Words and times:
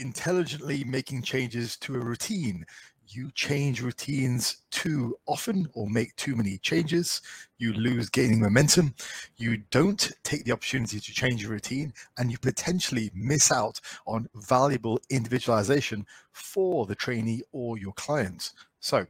intelligently 0.00 0.84
making 0.84 1.22
changes 1.22 1.76
to 1.78 1.94
a 1.94 1.98
routine. 1.98 2.64
You 3.06 3.30
change 3.32 3.82
routines 3.82 4.58
too 4.70 5.16
often 5.26 5.68
or 5.74 5.88
make 5.88 6.14
too 6.16 6.36
many 6.36 6.58
changes. 6.58 7.22
You 7.58 7.72
lose 7.72 8.08
gaining 8.08 8.40
momentum. 8.40 8.94
You 9.36 9.58
don't 9.70 10.12
take 10.22 10.44
the 10.44 10.52
opportunity 10.52 11.00
to 11.00 11.12
change 11.12 11.42
your 11.42 11.50
routine 11.50 11.92
and 12.18 12.30
you 12.30 12.38
potentially 12.38 13.10
miss 13.14 13.50
out 13.50 13.80
on 14.06 14.28
valuable 14.34 15.00
individualization 15.10 16.06
for 16.32 16.86
the 16.86 16.94
trainee 16.94 17.42
or 17.52 17.78
your 17.78 17.92
client. 17.94 18.52
So, 18.78 19.06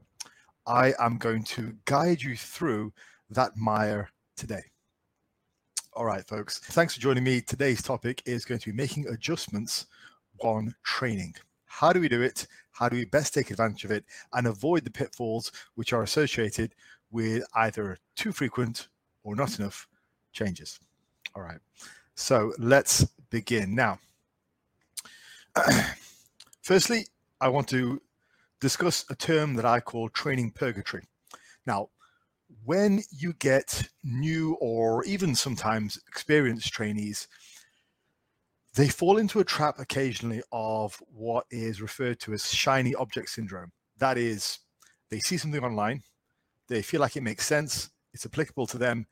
I 0.66 0.94
am 0.98 1.18
going 1.18 1.44
to 1.44 1.74
guide 1.84 2.22
you 2.22 2.36
through 2.36 2.92
that 3.30 3.56
mire 3.56 4.10
today. 4.36 4.62
All 5.94 6.04
right, 6.04 6.26
folks, 6.26 6.58
thanks 6.58 6.94
for 6.94 7.00
joining 7.00 7.24
me. 7.24 7.40
Today's 7.40 7.82
topic 7.82 8.22
is 8.24 8.44
going 8.44 8.60
to 8.60 8.70
be 8.70 8.76
making 8.76 9.08
adjustments 9.08 9.86
on 10.40 10.74
training. 10.82 11.34
How 11.66 11.92
do 11.92 12.00
we 12.00 12.08
do 12.08 12.22
it? 12.22 12.46
How 12.72 12.88
do 12.88 12.96
we 12.96 13.04
best 13.04 13.34
take 13.34 13.50
advantage 13.50 13.84
of 13.84 13.90
it 13.90 14.04
and 14.32 14.46
avoid 14.46 14.84
the 14.84 14.90
pitfalls 14.90 15.52
which 15.74 15.92
are 15.92 16.02
associated 16.02 16.74
with 17.10 17.44
either 17.54 17.98
too 18.16 18.32
frequent 18.32 18.88
or 19.22 19.36
not 19.36 19.58
enough 19.58 19.86
changes? 20.32 20.78
All 21.34 21.42
right, 21.42 21.60
so 22.14 22.52
let's 22.58 23.04
begin. 23.30 23.74
Now, 23.74 23.98
firstly, 26.62 27.06
I 27.40 27.48
want 27.48 27.68
to 27.68 28.00
discuss 28.60 29.04
a 29.10 29.14
term 29.14 29.54
that 29.54 29.64
I 29.64 29.80
call 29.80 30.08
training 30.08 30.52
purgatory. 30.52 31.04
Now, 31.66 31.90
when 32.64 33.02
you 33.10 33.32
get 33.34 33.88
new 34.02 34.56
or 34.60 35.04
even 35.04 35.34
sometimes 35.34 35.98
experienced 36.08 36.72
trainees, 36.72 37.28
they 38.74 38.88
fall 38.88 39.18
into 39.18 39.40
a 39.40 39.44
trap 39.44 39.78
occasionally 39.78 40.42
of 40.52 41.00
what 41.12 41.44
is 41.50 41.82
referred 41.82 42.20
to 42.20 42.32
as 42.32 42.52
shiny 42.52 42.94
object 42.94 43.30
syndrome. 43.30 43.72
That 43.98 44.16
is, 44.16 44.60
they 45.10 45.18
see 45.18 45.36
something 45.36 45.64
online, 45.64 46.02
they 46.68 46.82
feel 46.82 47.00
like 47.00 47.16
it 47.16 47.22
makes 47.22 47.46
sense, 47.46 47.90
it's 48.12 48.26
applicable 48.26 48.66
to 48.68 48.78
them, 48.78 49.06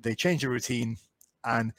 they 0.00 0.14
change 0.14 0.40
their 0.40 0.50
routine 0.50 0.96
and 1.44 1.72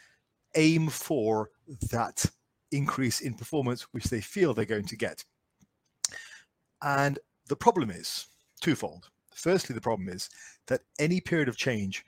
aim 0.55 0.89
for 0.89 1.49
that 1.91 2.25
increase 2.71 3.21
in 3.21 3.33
performance 3.33 3.83
which 3.91 4.05
they 4.05 4.21
feel 4.21 4.53
they're 4.53 4.65
going 4.65 4.86
to 4.86 4.97
get. 4.97 5.23
And 6.81 7.17
the 7.47 7.55
problem 7.55 7.89
is 7.89 8.27
twofold. 8.61 9.09
Firstly, 9.33 9.73
the 9.73 9.81
problem 9.81 10.09
is 10.09 10.30
that 10.67 10.81
any 10.99 11.19
period 11.19 11.49
of 11.49 11.58
change 11.58 12.05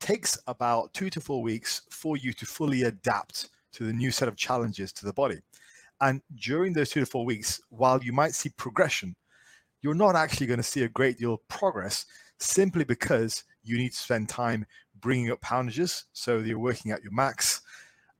takes 0.00 0.38
about 0.46 0.92
two 0.94 1.10
to 1.10 1.20
four 1.20 1.42
weeks 1.42 1.82
for 1.90 2.16
you 2.16 2.32
to 2.32 2.46
fully 2.46 2.82
adapt 2.82 3.48
to 3.72 3.84
the 3.84 3.92
new 3.92 4.10
set 4.10 4.28
of 4.28 4.36
challenges 4.36 4.92
to 4.92 5.06
the 5.06 5.12
body. 5.12 5.40
And 6.00 6.22
during 6.36 6.72
those 6.72 6.90
two 6.90 7.00
to 7.00 7.06
four 7.06 7.24
weeks, 7.24 7.60
while 7.70 8.02
you 8.02 8.12
might 8.12 8.34
see 8.34 8.50
progression, 8.50 9.16
you're 9.82 9.94
not 9.94 10.16
actually 10.16 10.46
going 10.46 10.58
to 10.58 10.62
see 10.62 10.84
a 10.84 10.88
great 10.88 11.18
deal 11.18 11.34
of 11.34 11.48
progress 11.48 12.06
simply 12.38 12.84
because 12.84 13.44
you 13.64 13.76
need 13.76 13.90
to 13.90 13.98
spend 13.98 14.28
time 14.28 14.66
bringing 15.00 15.30
up 15.30 15.40
poundages 15.40 16.04
so 16.12 16.38
you're 16.38 16.58
working 16.58 16.92
at 16.92 17.02
your 17.02 17.12
max, 17.12 17.62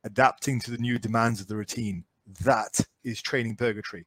adapting 0.04 0.60
to 0.60 0.70
the 0.70 0.78
new 0.78 0.98
demands 0.98 1.40
of 1.40 1.46
the 1.46 1.56
routine. 1.56 2.04
That 2.44 2.80
is 3.04 3.22
training 3.22 3.56
purgatory. 3.56 4.06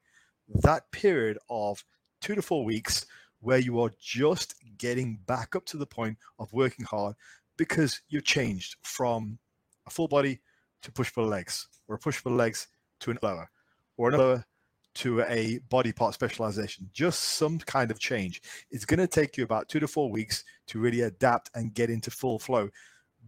That 0.55 0.89
period 0.91 1.37
of 1.49 1.83
two 2.19 2.35
to 2.35 2.41
four 2.41 2.63
weeks 2.63 3.05
where 3.39 3.57
you 3.57 3.81
are 3.81 3.91
just 3.99 4.55
getting 4.77 5.19
back 5.25 5.55
up 5.55 5.65
to 5.65 5.77
the 5.77 5.85
point 5.85 6.17
of 6.39 6.53
working 6.53 6.85
hard 6.85 7.15
because 7.57 8.01
you've 8.09 8.23
changed 8.23 8.75
from 8.81 9.39
a 9.87 9.89
full 9.89 10.07
body 10.07 10.39
to 10.81 10.91
push 10.91 11.13
pull 11.13 11.25
legs 11.25 11.67
or 11.87 11.97
push 11.97 12.23
pull 12.23 12.33
legs 12.33 12.67
to 12.99 13.11
an 13.11 13.19
lower 13.21 13.49
or 13.97 14.09
another 14.09 14.45
to 14.93 15.21
a 15.21 15.59
body 15.69 15.91
part 15.91 16.13
specialization. 16.13 16.89
Just 16.93 17.21
some 17.21 17.59
kind 17.59 17.91
of 17.91 17.99
change. 17.99 18.41
It's 18.71 18.85
going 18.85 18.99
to 18.99 19.07
take 19.07 19.37
you 19.37 19.43
about 19.43 19.69
two 19.69 19.79
to 19.79 19.87
four 19.87 20.11
weeks 20.11 20.43
to 20.67 20.79
really 20.79 21.01
adapt 21.01 21.49
and 21.55 21.73
get 21.73 21.89
into 21.89 22.11
full 22.11 22.39
flow. 22.39 22.69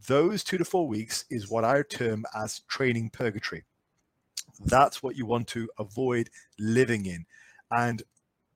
Those 0.07 0.43
two 0.43 0.57
to 0.57 0.65
four 0.65 0.87
weeks 0.87 1.25
is 1.29 1.49
what 1.49 1.63
i 1.63 1.81
term 1.83 2.25
as 2.35 2.59
training 2.67 3.11
purgatory. 3.11 3.63
That's 4.65 5.01
what 5.01 5.15
you 5.15 5.25
want 5.25 5.47
to 5.49 5.69
avoid 5.79 6.29
living 6.59 7.05
in. 7.05 7.25
And 7.71 8.03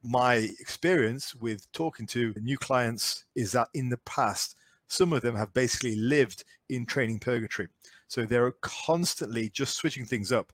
my 0.03 0.35
experience 0.59 1.33
with 1.35 1.71
talking 1.71 2.05
to 2.07 2.33
new 2.41 2.57
clients 2.57 3.25
is 3.35 3.51
that 3.53 3.69
in 3.73 3.89
the 3.89 3.97
past, 3.97 4.55
some 4.87 5.13
of 5.13 5.21
them 5.21 5.35
have 5.35 5.53
basically 5.53 5.95
lived 5.95 6.43
in 6.69 6.85
training 6.85 7.19
purgatory. 7.19 7.67
So 8.07 8.25
they're 8.25 8.51
constantly 8.61 9.49
just 9.49 9.75
switching 9.75 10.05
things 10.05 10.31
up. 10.31 10.51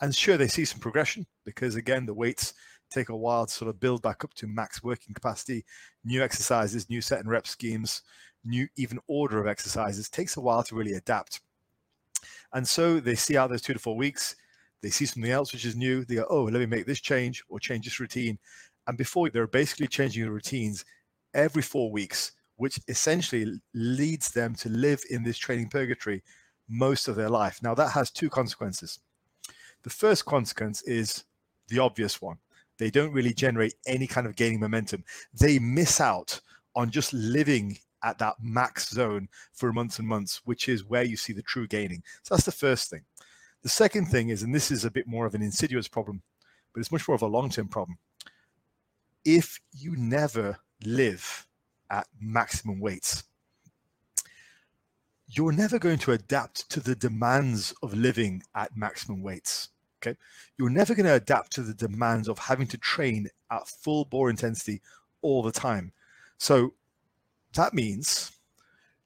And 0.00 0.14
sure, 0.14 0.36
they 0.36 0.48
see 0.48 0.64
some 0.64 0.80
progression 0.80 1.26
because, 1.44 1.76
again, 1.76 2.06
the 2.06 2.14
weights 2.14 2.54
take 2.90 3.08
a 3.08 3.16
while 3.16 3.46
to 3.46 3.52
sort 3.52 3.68
of 3.68 3.80
build 3.80 4.02
back 4.02 4.24
up 4.24 4.34
to 4.34 4.46
max 4.46 4.82
working 4.82 5.14
capacity. 5.14 5.64
New 6.04 6.22
exercises, 6.22 6.88
new 6.90 7.00
set 7.00 7.20
and 7.20 7.28
rep 7.28 7.46
schemes, 7.46 8.02
new 8.44 8.68
even 8.76 8.98
order 9.06 9.40
of 9.40 9.46
exercises 9.46 10.08
takes 10.08 10.36
a 10.36 10.40
while 10.40 10.62
to 10.62 10.74
really 10.74 10.94
adapt. 10.94 11.40
And 12.52 12.66
so 12.66 13.00
they 13.00 13.14
see 13.14 13.36
out 13.36 13.50
those 13.50 13.62
two 13.62 13.72
to 13.72 13.78
four 13.78 13.96
weeks. 13.96 14.36
They 14.82 14.90
see 14.90 15.06
something 15.06 15.30
else 15.30 15.52
which 15.52 15.64
is 15.64 15.76
new. 15.76 16.04
They 16.04 16.16
go, 16.16 16.26
oh, 16.28 16.44
let 16.44 16.60
me 16.60 16.66
make 16.66 16.86
this 16.86 17.00
change 17.00 17.42
or 17.48 17.58
change 17.58 17.84
this 17.84 18.00
routine. 18.00 18.38
And 18.86 18.98
before 18.98 19.30
they're 19.30 19.46
basically 19.46 19.88
changing 19.88 20.24
the 20.24 20.30
routines 20.30 20.84
every 21.32 21.62
four 21.62 21.90
weeks, 21.90 22.32
which 22.56 22.78
essentially 22.88 23.60
leads 23.74 24.30
them 24.30 24.54
to 24.54 24.68
live 24.68 25.02
in 25.10 25.22
this 25.22 25.38
training 25.38 25.68
purgatory 25.68 26.22
most 26.68 27.08
of 27.08 27.16
their 27.16 27.28
life. 27.28 27.60
Now, 27.62 27.74
that 27.74 27.90
has 27.90 28.10
two 28.10 28.30
consequences. 28.30 29.00
The 29.82 29.90
first 29.90 30.24
consequence 30.24 30.82
is 30.82 31.24
the 31.68 31.78
obvious 31.78 32.20
one 32.22 32.38
they 32.78 32.90
don't 32.90 33.12
really 33.12 33.32
generate 33.32 33.74
any 33.86 34.06
kind 34.06 34.26
of 34.26 34.34
gaining 34.34 34.58
momentum. 34.58 35.04
They 35.32 35.58
miss 35.58 36.00
out 36.00 36.40
on 36.74 36.90
just 36.90 37.12
living 37.12 37.78
at 38.02 38.18
that 38.18 38.34
max 38.42 38.90
zone 38.90 39.28
for 39.52 39.72
months 39.72 40.00
and 40.00 40.08
months, 40.08 40.40
which 40.44 40.68
is 40.68 40.84
where 40.84 41.04
you 41.04 41.16
see 41.16 41.32
the 41.32 41.42
true 41.42 41.68
gaining. 41.68 42.02
So 42.22 42.34
that's 42.34 42.46
the 42.46 42.52
first 42.52 42.90
thing. 42.90 43.02
The 43.62 43.68
second 43.68 44.06
thing 44.06 44.28
is, 44.28 44.42
and 44.42 44.54
this 44.54 44.70
is 44.70 44.84
a 44.84 44.90
bit 44.90 45.06
more 45.06 45.24
of 45.24 45.34
an 45.34 45.42
insidious 45.42 45.88
problem, 45.88 46.22
but 46.72 46.80
it's 46.80 46.92
much 46.92 47.06
more 47.06 47.14
of 47.14 47.22
a 47.22 47.26
long 47.26 47.48
term 47.48 47.68
problem 47.68 47.98
if 49.24 49.58
you 49.72 49.96
never 49.96 50.58
live 50.84 51.46
at 51.94 52.08
maximum 52.20 52.80
weights, 52.80 53.22
you're 55.28 55.52
never 55.52 55.78
going 55.78 55.98
to 55.98 56.12
adapt 56.12 56.68
to 56.70 56.80
the 56.80 56.96
demands 56.96 57.72
of 57.82 57.94
living 57.94 58.42
at 58.56 58.76
maximum 58.76 59.22
weights. 59.22 59.68
Okay. 60.02 60.18
You're 60.58 60.70
never 60.70 60.94
going 60.94 61.06
to 61.06 61.14
adapt 61.14 61.52
to 61.52 61.62
the 61.62 61.72
demands 61.72 62.28
of 62.28 62.38
having 62.38 62.66
to 62.66 62.78
train 62.78 63.28
at 63.50 63.68
full 63.68 64.04
bore 64.06 64.28
intensity 64.28 64.82
all 65.22 65.42
the 65.42 65.52
time. 65.52 65.92
So 66.38 66.74
that 67.54 67.72
means 67.72 68.32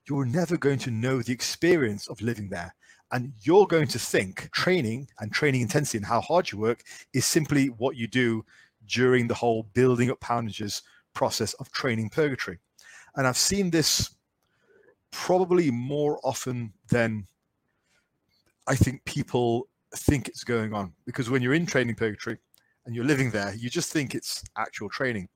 you're 0.09 0.25
never 0.25 0.56
going 0.56 0.78
to 0.81 0.91
know 0.91 1.22
the 1.22 1.32
experience 1.32 2.09
of 2.09 2.22
living 2.22 2.48
there. 2.48 2.75
And 3.12 3.32
you're 3.43 3.66
going 3.66 3.88
to 3.88 3.98
think 3.98 4.50
training 4.50 5.09
and 5.21 5.31
training 5.31 5.60
intensity 5.60 5.98
and 5.98 6.06
how 6.06 6.21
hard 6.21 6.50
you 6.50 6.59
work 6.59 6.82
is 7.12 7.27
simply 7.27 7.66
what 7.66 7.97
you 7.97 8.06
do 8.06 8.44
during 8.87 9.28
the 9.28 9.34
whole 9.34 9.65
building 9.75 10.10
up 10.10 10.21
poundages 10.21 10.82
process 11.15 11.53
of 11.54 11.71
training 11.72 12.10
purgatory. 12.10 12.59
And 13.18 13.26
I've 13.26 13.36
seen 13.36 13.70
this 13.70 14.14
probably 15.10 15.70
more 15.70 16.18
often 16.24 16.72
than 16.88 17.26
I 18.66 18.74
think 18.74 19.04
people 19.04 19.68
think 19.94 20.28
it's 20.28 20.44
going 20.44 20.72
on. 20.72 20.94
Because 21.04 21.28
when 21.28 21.42
you're 21.42 21.52
in 21.52 21.66
training 21.66 21.96
purgatory 21.96 22.38
and 22.86 22.94
you're 22.94 23.04
living 23.04 23.30
there, 23.30 23.52
you 23.54 23.68
just 23.68 23.92
think 23.92 24.14
it's 24.14 24.42
actual 24.56 24.88
training. 24.88 25.28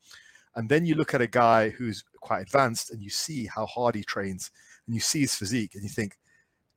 And 0.57 0.71
then 0.71 0.87
you 0.87 0.95
look 0.95 1.13
at 1.13 1.21
a 1.21 1.27
guy 1.27 1.69
who's 1.69 2.03
quite 2.23 2.41
advanced 2.41 2.91
and 2.91 3.03
you 3.03 3.11
see 3.11 3.47
how 3.47 3.67
hard 3.67 3.95
he 3.95 4.03
trains 4.03 4.51
and 4.87 4.95
you 4.95 5.01
see 5.01 5.21
his 5.21 5.35
physique 5.35 5.75
and 5.75 5.83
you 5.83 5.91
think, 5.91 6.17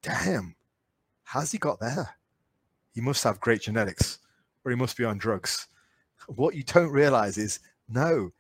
damn, 0.02 0.56
how's 1.24 1.54
he 1.54 1.58
got 1.58 1.80
there? 1.80 2.18
He 2.94 3.00
must 3.00 3.24
have 3.24 3.40
great 3.40 3.62
genetics 3.62 4.20
or 4.66 4.72
he 4.72 4.78
must 4.78 4.98
be 4.98 5.06
on 5.06 5.18
drugs 5.18 5.70
what 6.28 6.56
you 6.56 6.64
don't 6.64 6.92
realize 6.92 7.38
is 7.38 7.60
no, 7.88 8.32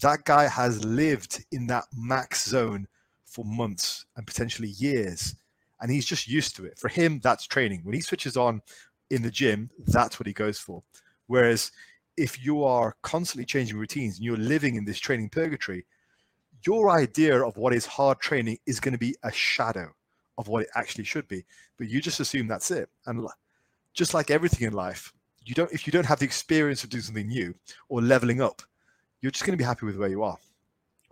that 0.00 0.24
guy 0.24 0.48
has 0.48 0.84
lived 0.84 1.44
in 1.52 1.66
that 1.68 1.84
max 1.96 2.46
zone 2.48 2.86
for 3.24 3.44
months 3.44 4.06
and 4.16 4.26
potentially 4.26 4.68
years. 4.68 5.34
And 5.80 5.90
he's 5.90 6.06
just 6.06 6.28
used 6.28 6.56
to 6.56 6.64
it. 6.64 6.78
For 6.78 6.88
him, 6.88 7.20
that's 7.22 7.46
training. 7.46 7.80
When 7.82 7.94
he 7.94 8.00
switches 8.00 8.36
on 8.36 8.62
in 9.10 9.22
the 9.22 9.30
gym, 9.30 9.70
that's 9.86 10.18
what 10.18 10.26
he 10.26 10.32
goes 10.32 10.58
for. 10.58 10.82
Whereas 11.26 11.72
if 12.16 12.44
you 12.44 12.64
are 12.64 12.96
constantly 13.02 13.44
changing 13.44 13.76
routines 13.76 14.16
and 14.16 14.24
you're 14.24 14.36
living 14.36 14.76
in 14.76 14.84
this 14.84 14.98
training 14.98 15.30
purgatory, 15.30 15.84
your 16.66 16.90
idea 16.90 17.42
of 17.44 17.56
what 17.56 17.74
is 17.74 17.84
hard 17.86 18.20
training 18.20 18.58
is 18.66 18.80
going 18.80 18.92
to 18.92 18.98
be 18.98 19.14
a 19.22 19.32
shadow 19.32 19.90
of 20.38 20.48
what 20.48 20.62
it 20.62 20.70
actually 20.74 21.04
should 21.04 21.28
be. 21.28 21.44
But 21.76 21.88
you 21.88 22.00
just 22.00 22.20
assume 22.20 22.46
that's 22.46 22.70
it. 22.70 22.88
And 23.06 23.26
just 23.92 24.14
like 24.14 24.30
everything 24.30 24.66
in 24.66 24.72
life, 24.72 25.12
you 25.44 25.54
don't 25.54 25.70
if 25.72 25.86
you 25.86 25.92
don't 25.92 26.06
have 26.06 26.20
the 26.20 26.24
experience 26.24 26.84
of 26.84 26.90
doing 26.90 27.02
something 27.02 27.28
new 27.28 27.54
or 27.88 28.00
leveling 28.00 28.40
up, 28.40 28.62
you're 29.24 29.30
just 29.30 29.46
going 29.46 29.54
to 29.54 29.62
be 29.62 29.64
happy 29.64 29.86
with 29.86 29.96
where 29.96 30.10
you 30.10 30.22
are. 30.22 30.36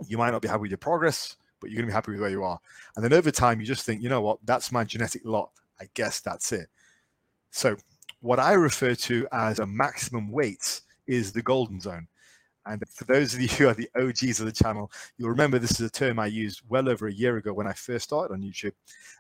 You 0.07 0.19
might 0.19 0.33
not 0.33 0.43
be 0.43 0.49
happy 0.49 0.61
with 0.61 0.71
your 0.71 0.77
progress, 0.77 1.37
but 1.61 1.71
you're 1.71 1.77
going 1.77 1.87
to 1.87 1.93
be 1.93 1.95
happy 1.95 2.13
with 2.13 2.21
where 2.21 2.29
you 2.29 2.45
are. 2.45 2.61
And 2.95 3.03
then 3.03 3.15
over 3.15 3.31
time, 3.31 3.59
you 3.59 3.65
just 3.65 3.87
think, 3.87 4.03
you 4.03 4.11
know 4.11 4.21
what, 4.21 4.39
that's 4.45 4.71
my 4.71 4.85
genetic 4.85 5.23
lot. 5.25 5.51
I 5.81 5.89
guess 5.95 6.21
that's 6.21 6.53
it. 6.53 6.69
So 7.53 7.75
what 8.21 8.39
I 8.39 8.53
refer 8.53 8.95
to 8.95 9.27
as 9.33 9.61
a 9.61 9.67
maximum 9.67 10.31
weight 10.31 10.83
is 11.07 11.33
the 11.33 11.41
golden 11.41 11.81
zone. 11.81 12.07
And 12.67 12.83
for 12.91 13.05
those 13.05 13.33
of 13.33 13.41
you 13.41 13.49
who 13.49 13.69
are 13.69 13.75
the 13.75 13.89
OGs 13.97 14.41
of 14.41 14.47
the 14.47 14.53
channel, 14.53 14.93
you'll 15.17 15.31
remember 15.31 15.59
this 15.59 15.81
is 15.81 15.87
a 15.87 15.91
term 15.91 16.19
I 16.19 16.27
used 16.27 16.61
well 16.69 16.91
over 16.91 17.07
a 17.07 17.13
year 17.13 17.39
ago 17.39 17.55
when 17.55 17.67
I 17.67 17.73
first 17.73 18.05
started 18.05 18.35
on 18.35 18.43
YouTube. 18.43 18.75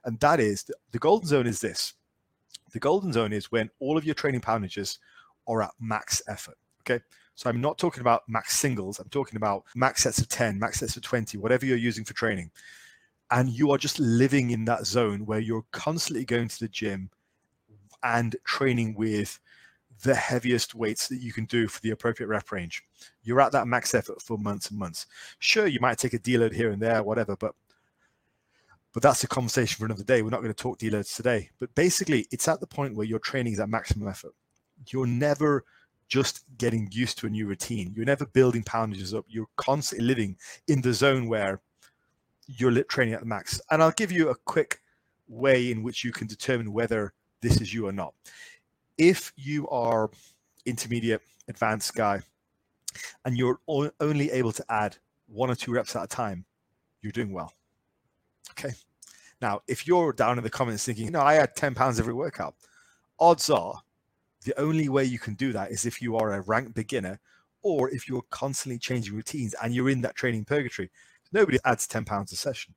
And 0.05 0.21
that 0.21 0.39
is 0.39 0.71
the 0.91 0.99
golden 0.99 1.29
zone 1.29 1.47
is 1.47 1.63
this. 1.63 1.95
The 2.75 2.79
golden 2.79 3.11
zone 3.11 3.33
is 3.33 3.51
when 3.51 3.71
all 3.81 3.97
of 3.97 4.05
your 4.05 4.15
training 4.15 4.43
poundages 4.43 4.99
are 5.49 5.63
at 5.63 5.71
max 5.81 6.21
effort. 6.29 6.59
Okay. 6.83 7.03
So 7.35 7.49
I'm 7.49 7.61
not 7.61 7.79
talking 7.79 8.01
about 8.01 8.23
max 8.29 8.57
singles. 8.57 8.99
I'm 8.99 9.09
talking 9.09 9.37
about 9.37 9.65
max 9.75 10.03
sets 10.03 10.19
of 10.19 10.29
10, 10.29 10.59
max 10.59 10.81
sets 10.81 10.97
of 10.97 11.03
20, 11.03 11.39
whatever 11.39 11.67
you're 11.67 11.77
using 11.77 12.05
for 12.05 12.15
training. 12.15 12.51
And 13.31 13.49
you 13.49 13.71
are 13.71 13.79
just 13.79 13.99
living 13.99 14.51
in 14.51 14.65
that 14.67 14.87
zone 14.87 15.25
where 15.25 15.41
you're 15.41 15.65
constantly 15.73 16.25
going 16.25 16.49
to 16.49 16.61
the 16.61 16.69
gym 16.69 17.11
and 18.03 18.37
training 18.45 18.95
with 18.95 19.41
the 20.03 20.15
heaviest 20.15 20.75
weights 20.75 21.09
that 21.09 21.21
you 21.21 21.33
can 21.33 21.45
do 21.47 21.69
for 21.69 21.81
the 21.81 21.91
appropriate 21.91 22.29
rep 22.29 22.51
range. 22.51 22.83
You're 23.23 23.41
at 23.41 23.53
that 23.53 23.69
max 23.69 23.95
effort 23.95 24.21
for 24.21 24.37
months 24.37 24.71
and 24.71 24.79
months. 24.79 25.07
Sure, 25.39 25.67
you 25.67 25.81
might 25.81 25.99
take 25.99 26.15
a 26.15 26.19
deload 26.19 26.53
here 26.53 26.71
and 26.71 26.83
there, 26.83 27.03
whatever, 27.03 27.37
but 27.37 27.55
but 28.93 29.03
that's 29.03 29.25
a 29.25 29.29
conversation 29.29 29.79
for 29.79 29.87
another 29.87 30.05
day. 30.05 30.21
We're 30.21 30.31
not 30.31 30.43
going 30.43 30.53
to 30.53 30.63
talk 30.63 30.79
deloads 30.79 31.17
today. 31.17 31.49
But 31.59 31.75
basically, 31.75 32.27
it's 32.31 32.47
at 32.47 32.61
the 32.61 32.67
point 32.67 32.95
where 32.95 33.07
your 33.07 33.21
training 33.21 33.55
is 33.55 33.61
at 33.61 33.71
maximum 33.71 34.07
effort. 34.07 34.35
You're 34.89 35.07
never 35.07 35.65
just 36.13 36.45
getting 36.59 36.89
used 36.93 37.17
to 37.19 37.27
a 37.27 37.31
new 37.31 37.47
routine. 37.47 37.93
You're 37.97 38.05
never 38.05 38.27
building 38.27 38.63
poundages 38.63 39.15
up. 39.15 39.25
You're 39.29 39.47
constantly 39.57 40.07
living 40.07 40.37
in 40.69 40.83
the 40.83 40.93
zone 40.93 41.27
where 41.27 41.61
you're 42.47 42.83
training 42.85 43.15
at 43.15 43.21
the 43.21 43.27
max. 43.27 43.61
And 43.71 43.83
I'll 43.83 43.93
give 43.93 44.13
you 44.13 44.29
a 44.29 44.35
quick 44.45 44.81
way 45.27 45.71
in 45.71 45.83
which 45.83 46.05
you 46.05 46.13
can 46.13 46.27
determine 46.27 46.73
whether 46.73 47.15
this 47.41 47.61
is 47.63 47.73
you 47.73 47.87
or 47.87 47.93
not 47.93 48.13
if 48.99 49.33
you 49.37 49.69
are 49.69 50.11
intermediate, 50.67 51.23
advanced 51.49 51.95
guy, 51.95 52.21
and 53.25 53.37
you're 53.37 53.59
only 54.01 54.31
able 54.31 54.53
to 54.53 54.65
add 54.69 54.97
one 55.27 55.51
or 55.51 55.55
two 55.55 55.73
reps 55.73 55.97
at 55.97 56.05
a 56.05 56.07
time, 56.07 56.45
you're 57.01 57.13
doing 57.13 57.33
well. 57.33 57.53
Okay. 58.51 58.75
Now, 59.41 59.63
if 59.67 59.87
you're 59.87 60.13
down 60.13 60.39
in 60.39 60.45
the 60.45 60.51
comments 60.51 60.85
thinking, 60.85 61.11
no, 61.11 61.21
I 61.21 61.37
add 61.37 61.57
10 61.57 61.75
pounds 61.75 61.99
every 61.99 62.13
workout, 62.13 62.55
odds 63.19 63.51
are 63.51 63.83
the 64.45 64.59
only 64.59 64.89
way 64.89 65.05
you 65.05 65.19
can 65.19 65.35
do 65.35 65.53
that 65.53 65.71
is 65.71 65.87
if 65.87 66.03
you 66.03 66.17
are 66.17 66.33
a 66.33 66.41
ranked 66.41 66.75
beginner 66.75 67.21
or 67.63 67.91
if 67.91 68.09
you're 68.09 68.25
constantly 68.31 68.79
changing 68.79 69.15
routines 69.15 69.55
and 69.63 69.75
you're 69.75 69.91
in 69.91 70.01
that 70.03 70.17
training 70.17 70.45
purgatory. 70.45 70.91
Nobody 71.33 71.59
adds 71.65 71.87
10 71.87 72.05
pounds 72.05 72.33
a 72.33 72.37
session 72.37 72.75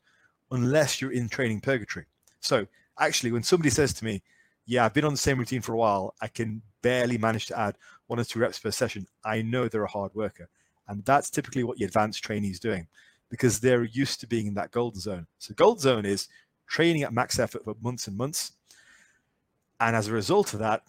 unless 0.52 1.02
you're 1.02 1.12
in 1.12 1.28
training 1.28 1.60
purgatory. 1.62 2.06
So 2.40 2.68
actually, 3.00 3.32
when 3.32 3.44
somebody 3.44 3.70
says 3.70 3.94
to 3.94 4.06
me, 4.06 4.22
yeah, 4.66 4.86
I've 4.86 4.94
been 4.94 5.06
on 5.06 5.14
the 5.14 5.18
same 5.18 5.38
routine 5.38 5.62
for 5.62 5.74
a 5.74 5.78
while. 5.78 6.14
I 6.22 6.28
can 6.28 6.62
barely 6.82 7.18
manage 7.18 7.48
to 7.48 7.60
add 7.60 7.78
one 8.08 8.20
or 8.20 8.24
two 8.24 8.40
reps 8.40 8.60
per 8.60 8.72
session. 8.72 9.08
I 9.24 9.42
know 9.42 9.68
they're 9.68 9.84
a 9.84 9.88
hard 9.88 10.14
worker. 10.16 10.50
And 10.88 11.04
that's 11.06 11.30
typically 11.30 11.64
what 11.64 11.80
your 11.80 11.88
advanced 11.88 12.24
trainee 12.24 12.50
is 12.50 12.60
doing 12.60 12.88
because 13.30 13.60
they're 13.60 13.86
used 13.86 14.20
to 14.20 14.28
being 14.28 14.48
in 14.48 14.54
that 14.56 14.72
golden 14.72 15.02
zone. 15.02 15.28
So, 15.40 15.54
gold 15.56 15.82
zone 15.82 16.06
is 16.06 16.28
training 16.68 17.04
at 17.04 17.14
max 17.14 17.40
effort 17.40 17.64
for 17.64 17.76
months 17.82 18.08
and 18.08 18.16
months. 18.16 18.54
And 19.80 19.96
as 19.96 20.08
a 20.08 20.14
result 20.14 20.54
of 20.54 20.60
that, 20.60 20.84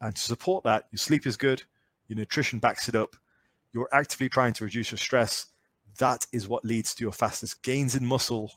and 0.00 0.14
to 0.14 0.22
support 0.22 0.64
that, 0.64 0.86
your 0.92 0.98
sleep 0.98 1.26
is 1.26 1.36
good, 1.36 1.62
your 2.08 2.18
nutrition 2.18 2.58
backs 2.58 2.88
it 2.88 2.94
up, 2.94 3.16
you're 3.72 3.88
actively 3.92 4.28
trying 4.28 4.52
to 4.54 4.64
reduce 4.64 4.90
your 4.90 4.98
stress. 4.98 5.46
That 5.98 6.26
is 6.32 6.48
what 6.48 6.64
leads 6.64 6.94
to 6.94 7.04
your 7.04 7.12
fastest 7.12 7.62
gains 7.62 7.94
in 7.94 8.04
muscle. 8.04 8.52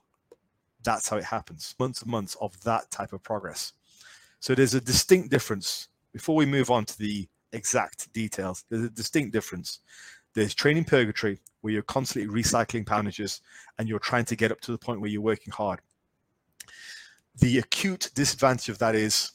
That's 0.83 1.09
how 1.09 1.17
it 1.17 1.23
happens. 1.23 1.75
Months 1.79 2.01
and 2.01 2.11
months 2.11 2.35
of 2.41 2.59
that 2.63 2.89
type 2.91 3.13
of 3.13 3.23
progress. 3.23 3.73
So 4.39 4.55
there's 4.55 4.73
a 4.73 4.81
distinct 4.81 5.29
difference. 5.29 5.89
Before 6.13 6.35
we 6.35 6.45
move 6.45 6.71
on 6.71 6.85
to 6.85 6.97
the 6.97 7.27
exact 7.53 8.11
details, 8.13 8.65
there's 8.69 8.83
a 8.83 8.89
distinct 8.89 9.33
difference. 9.33 9.79
There's 10.33 10.55
training 10.55 10.85
purgatory, 10.85 11.41
where 11.61 11.73
you're 11.73 11.83
constantly 11.83 12.41
recycling 12.41 12.85
poundages 12.85 13.41
and 13.77 13.87
you're 13.87 13.99
trying 13.99 14.25
to 14.25 14.35
get 14.35 14.51
up 14.51 14.61
to 14.61 14.71
the 14.71 14.77
point 14.77 14.99
where 14.99 15.09
you're 15.09 15.21
working 15.21 15.53
hard. 15.53 15.79
The 17.37 17.59
acute 17.59 18.09
disadvantage 18.15 18.69
of 18.69 18.79
that 18.79 18.95
is 18.95 19.31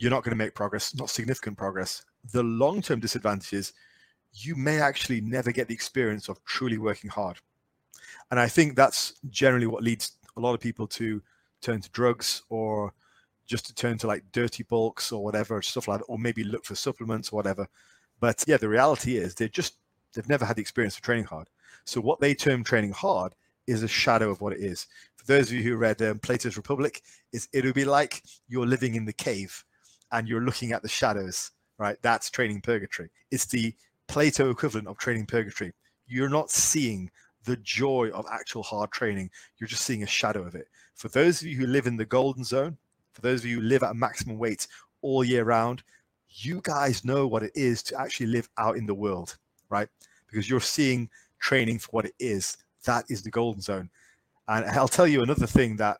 you're 0.00 0.10
not 0.10 0.24
going 0.24 0.30
to 0.32 0.36
make 0.36 0.54
progress, 0.54 0.94
not 0.94 1.10
significant 1.10 1.58
progress. 1.58 2.02
The 2.32 2.42
long 2.42 2.80
term 2.80 3.00
disadvantage 3.00 3.52
is 3.52 3.74
you 4.32 4.56
may 4.56 4.80
actually 4.80 5.20
never 5.20 5.52
get 5.52 5.68
the 5.68 5.74
experience 5.74 6.28
of 6.28 6.42
truly 6.44 6.78
working 6.78 7.10
hard. 7.10 7.38
And 8.30 8.40
I 8.40 8.48
think 8.48 8.76
that's 8.76 9.14
generally 9.28 9.66
what 9.66 9.82
leads 9.82 10.12
a 10.38 10.40
lot 10.40 10.54
of 10.54 10.60
people 10.60 10.86
to 10.86 11.20
turn 11.60 11.82
to 11.82 11.90
drugs 11.90 12.42
or 12.48 12.94
just 13.46 13.66
to 13.66 13.74
turn 13.74 13.98
to 13.98 14.06
like 14.06 14.24
dirty 14.32 14.62
bulks 14.62 15.12
or 15.12 15.22
whatever 15.22 15.60
stuff 15.60 15.86
like 15.86 15.98
that, 15.98 16.06
or 16.06 16.18
maybe 16.18 16.44
look 16.44 16.64
for 16.64 16.74
supplements 16.74 17.30
or 17.30 17.36
whatever. 17.36 17.66
But 18.20 18.42
yeah, 18.46 18.56
the 18.56 18.68
reality 18.70 19.18
is 19.18 19.34
they 19.34 19.50
just 19.50 19.74
they've 20.14 20.28
never 20.30 20.46
had 20.46 20.56
the 20.56 20.62
experience 20.62 20.96
of 20.96 21.02
training 21.02 21.24
hard. 21.24 21.48
So 21.84 22.00
what 22.00 22.20
they 22.20 22.34
term 22.34 22.64
training 22.64 22.92
hard 22.92 23.34
is 23.66 23.82
a 23.82 23.88
shadow 23.88 24.30
of 24.30 24.40
what 24.40 24.54
it 24.54 24.60
is. 24.60 24.86
For 25.16 25.26
those 25.26 25.48
of 25.48 25.56
you 25.56 25.62
who 25.62 25.76
read 25.76 26.00
um, 26.00 26.20
Plato's 26.20 26.56
Republic, 26.56 27.02
is 27.32 27.48
it'll 27.52 27.74
be 27.74 27.84
like 27.84 28.22
you're 28.48 28.66
living 28.66 28.94
in 28.94 29.04
the 29.04 29.12
cave 29.12 29.62
and 30.12 30.28
you're 30.28 30.42
looking 30.42 30.72
at 30.72 30.82
the 30.82 30.88
shadows, 30.88 31.52
right? 31.78 31.96
That's 32.02 32.30
training 32.30 32.60
purgatory. 32.62 33.10
It's 33.30 33.46
the 33.46 33.74
Plato 34.08 34.50
equivalent 34.50 34.88
of 34.88 34.98
training 34.98 35.26
purgatory. 35.26 35.72
You're 36.06 36.28
not 36.28 36.50
seeing 36.50 37.10
the 37.44 37.56
joy 37.58 38.10
of 38.12 38.26
actual 38.30 38.62
hard 38.62 38.90
training. 38.90 39.30
You're 39.58 39.68
just 39.68 39.84
seeing 39.84 40.02
a 40.02 40.06
shadow 40.06 40.42
of 40.42 40.54
it. 40.54 40.66
For 40.94 41.08
those 41.08 41.40
of 41.40 41.46
you 41.46 41.56
who 41.56 41.66
live 41.66 41.86
in 41.86 41.96
the 41.96 42.04
golden 42.04 42.44
zone, 42.44 42.76
for 43.12 43.20
those 43.22 43.40
of 43.40 43.46
you 43.46 43.60
who 43.60 43.66
live 43.66 43.82
at 43.82 43.96
maximum 43.96 44.38
weight 44.38 44.66
all 45.02 45.24
year 45.24 45.44
round, 45.44 45.82
you 46.28 46.60
guys 46.62 47.04
know 47.04 47.26
what 47.26 47.42
it 47.42 47.52
is 47.54 47.82
to 47.84 48.00
actually 48.00 48.26
live 48.26 48.48
out 48.58 48.76
in 48.76 48.86
the 48.86 48.94
world, 48.94 49.36
right? 49.68 49.88
Because 50.28 50.50
you're 50.50 50.60
seeing 50.60 51.08
training 51.38 51.78
for 51.78 51.88
what 51.90 52.04
it 52.04 52.14
is. 52.18 52.56
That 52.84 53.04
is 53.08 53.22
the 53.22 53.30
golden 53.30 53.62
zone. 53.62 53.90
And 54.48 54.64
I'll 54.66 54.88
tell 54.88 55.06
you 55.06 55.22
another 55.22 55.46
thing 55.46 55.76
that 55.76 55.98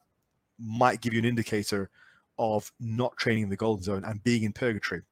might 0.59 1.01
give 1.01 1.12
you 1.12 1.21
an 1.21 1.25
indicator 1.25 1.91
of 2.40 2.72
not 2.81 3.16
training 3.19 3.44
in 3.44 3.50
the 3.50 3.56
golden 3.56 3.84
zone 3.84 4.04
and 4.04 4.25
being 4.25 4.42
in 4.44 4.52
purgatory. 4.52 5.02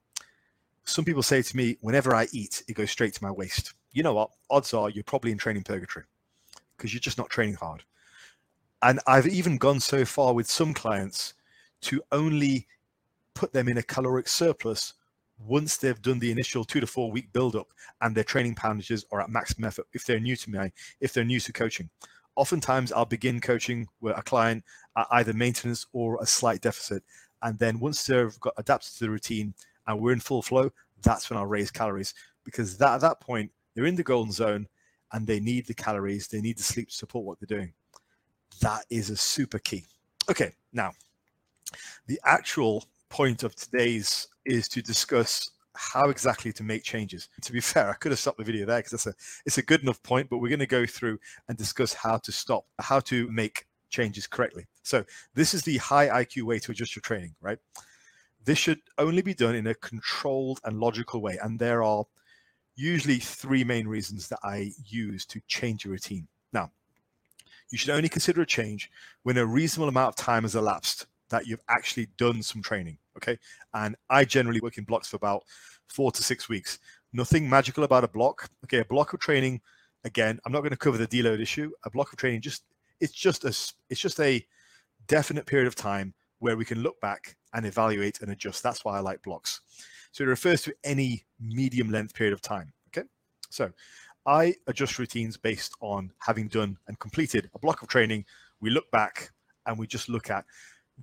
Some 0.84 1.04
people 1.04 1.22
say 1.22 1.42
to 1.42 1.56
me, 1.56 1.76
whenever 1.82 2.14
I 2.14 2.26
eat, 2.32 2.64
it 2.66 2.72
goes 2.72 2.90
straight 2.90 3.12
to 3.14 3.22
my 3.22 3.30
waist. 3.30 3.75
You 3.92 4.02
know 4.02 4.14
what? 4.14 4.30
Odds 4.50 4.72
are 4.72 4.88
you're 4.88 5.04
probably 5.04 5.30
in 5.30 5.38
training 5.38 5.62
purgatory 5.62 6.06
because 6.76 6.94
you're 6.94 7.00
just 7.00 7.19
not 7.19 7.28
training 7.28 7.56
hard. 7.56 7.84
And 8.82 8.98
I've 9.06 9.26
even 9.26 9.58
gone 9.58 9.80
so 9.80 10.04
far 10.04 10.32
with 10.32 10.50
some 10.50 10.72
clients 10.72 11.34
to 11.82 12.02
only 12.10 12.66
put 13.34 13.52
them 13.52 13.69
in 13.69 13.78
a 13.78 13.82
caloric 13.82 14.28
surplus 14.28 14.94
once 15.38 15.76
they've 15.76 16.02
done 16.02 16.19
the 16.19 16.30
initial 16.30 16.64
two 16.64 16.80
to 16.80 16.86
four 16.86 17.10
week 17.12 17.32
build 17.32 17.54
up 17.54 17.69
and 18.00 18.14
their 18.14 18.25
training 18.25 18.54
poundages 18.54 19.04
are 19.12 19.20
at 19.20 19.30
maximum 19.30 19.68
effort 19.68 19.87
if 19.92 20.04
they're 20.04 20.18
new 20.18 20.35
to 20.35 20.50
me 20.50 20.73
if 21.00 21.12
they're 21.12 21.25
new 21.25 21.38
to 21.38 21.52
coaching 21.52 21.88
oftentimes 22.38 22.92
i'll 22.92 23.04
begin 23.04 23.40
coaching 23.40 23.87
with 24.00 24.16
a 24.16 24.23
client 24.23 24.64
at 24.97 25.07
either 25.12 25.33
maintenance 25.33 25.87
or 25.92 26.18
a 26.21 26.26
slight 26.26 26.61
deficit. 26.61 27.02
And 27.42 27.59
then 27.59 27.78
once 27.78 28.04
they've 28.07 28.38
got 28.40 28.54
adapted 28.57 28.95
to 28.95 29.00
the 29.00 29.11
routine 29.11 29.54
and 29.87 30.00
we're 30.00 30.12
in 30.12 30.21
full 30.21 30.42
flow 30.42 30.71
that's 31.02 31.28
when 31.28 31.38
i'll 31.38 31.47
raise 31.47 31.71
calories. 31.71 32.14
Because 32.45 32.78
that 32.78 32.95
at 32.95 33.00
that 33.02 33.21
point 33.21 33.50
they're 33.75 33.87
in 33.87 33.97
the 33.97 34.02
golden 34.02 34.33
zone 34.33 34.66
and 35.12 35.26
they 35.26 35.40
need 35.40 35.66
the 35.66 35.75
calories 35.75 36.28
they 36.28 36.40
need 36.40 36.59
the 36.59 36.62
sleep 36.62 36.88
to 36.88 36.95
support 36.95 37.25
what 37.25 37.38
they're 37.40 37.59
doing. 37.59 37.73
That 38.61 38.85
is 38.90 39.11
a 39.11 39.16
super 39.16 39.59
key. 39.59 39.85
Okay 40.30 40.52
now 40.73 40.92
the 42.07 42.21
actual 42.25 42.85
point 43.09 43.42
of 43.42 43.54
today's 43.54 44.28
is 44.45 44.68
to 44.68 44.83
discuss 44.83 45.50
how 45.78 46.11
exactly 46.11 46.52
to 46.52 46.64
make 46.64 46.82
changes. 46.82 47.28
To 47.42 47.52
be 47.52 47.61
fair, 47.61 47.88
I 47.88 47.94
could 47.94 48.12
have 48.12 48.18
stopped 48.18 48.38
the 48.38 48.44
video 48.44 48.66
there 48.66 48.78
because 48.78 48.92
it's 48.92 49.06
a 49.06 49.14
it's 49.47 49.58
a 49.58 49.62
good 49.62 49.82
enough 49.82 50.02
point, 50.02 50.28
but 50.28 50.38
we're 50.38 50.49
going 50.49 50.58
to 50.58 50.66
go 50.66 50.85
through 50.85 51.18
and 51.49 51.56
discuss 51.56 51.94
how 51.94 52.18
to 52.18 52.32
stop, 52.32 52.66
how 52.78 53.00
to 53.00 53.30
make 53.30 53.66
changes 53.88 54.26
correctly. 54.26 54.66
So 54.82 55.04
this 55.35 55.54
is 55.54 55.62
the 55.62 55.78
high 55.78 56.08
IQ 56.08 56.42
way 56.42 56.58
to 56.58 56.73
adjust 56.73 56.97
your 56.97 57.00
training, 57.00 57.35
right? 57.40 57.58
This 58.44 58.58
should 58.58 58.80
only 58.99 59.23
be 59.23 59.35
done 59.35 59.54
in 59.54 59.66
a 59.66 59.75
controlled 59.75 60.61
and 60.64 60.80
logical 60.80 61.23
way, 61.23 61.38
and 61.42 61.58
there 61.58 61.82
are 61.82 62.04
usually 62.75 63.18
three 63.18 63.64
main 63.64 63.88
reasons 63.88 64.28
that 64.28 64.40
I 64.42 64.73
use 64.85 65.25
to 65.26 65.40
change 65.47 65.85
your 65.85 65.92
routine. 65.92 66.28
Now, 66.52 66.70
you 67.70 67.78
should 67.78 67.90
only 67.90 68.08
consider 68.08 68.42
a 68.42 68.47
change 68.47 68.90
when 69.23 69.38
a 69.38 69.47
reasonable 69.47 69.88
amount 69.88 70.11
of 70.11 70.16
time 70.16 70.42
has 70.42 70.54
elapsed 70.54 71.06
that 71.30 71.47
you've 71.47 71.62
actually 71.68 72.08
done 72.16 72.42
some 72.42 72.62
training. 72.62 72.99
Okay. 73.16 73.38
And 73.75 73.97
I 74.11 74.25
generally 74.25 74.61
work 74.61 74.78
in 74.78 74.85
blocks 74.85 75.08
for 75.08 75.16
about 75.16 75.42
four 75.88 76.11
to 76.12 76.23
six 76.23 76.49
weeks. 76.49 76.78
Nothing 77.12 77.49
magical 77.49 77.85
about 77.85 78.04
a 78.04 78.08
block. 78.08 78.49
Okay. 78.64 78.78
A 78.78 78.85
block 78.85 79.12
of 79.12 79.20
training, 79.20 79.61
again, 80.04 80.38
I'm 80.44 80.52
not 80.52 80.61
going 80.61 80.70
to 80.70 80.76
cover 80.76 80.99
the 80.99 81.06
deload 81.06 81.40
issue. 81.40 81.70
A 81.85 81.90
block 81.90 82.12
of 82.12 82.18
training 82.18 82.40
just 82.40 82.64
it's 83.00 83.12
just 83.12 83.44
a 83.44 83.49
it's 83.90 84.00
just 84.00 84.20
a 84.20 84.44
definite 85.06 85.47
period 85.47 85.66
of 85.66 85.75
time 85.75 86.14
where 86.40 86.56
we 86.56 86.64
can 86.64 86.80
look 86.82 87.00
back 87.00 87.37
and 87.54 87.66
evaluate 87.66 88.20
and 88.20 88.30
adjust. 88.30 88.62
That's 88.62 88.85
why 88.85 88.97
I 88.97 89.00
like 89.00 89.23
blocks. 89.23 89.61
So 90.12 90.25
it 90.25 90.28
refers 90.28 90.62
to 90.62 90.75
any 90.85 91.25
medium 91.40 91.90
length 91.90 92.14
period 92.14 92.32
of 92.32 92.40
time. 92.40 92.73
Okay. 92.88 93.06
So 93.50 93.70
I 94.26 94.54
adjust 94.66 94.99
routines 94.99 95.37
based 95.37 95.75
on 95.80 96.12
having 96.18 96.49
done 96.49 96.76
and 96.87 96.99
completed 96.99 97.50
a 97.54 97.58
block 97.58 97.82
of 97.82 97.88
training. 97.88 98.25
We 98.61 98.70
look 98.70 98.90
back 98.90 99.30
and 99.66 99.78
we 99.78 99.87
just 99.87 100.08
look 100.08 100.30
at 100.30 100.44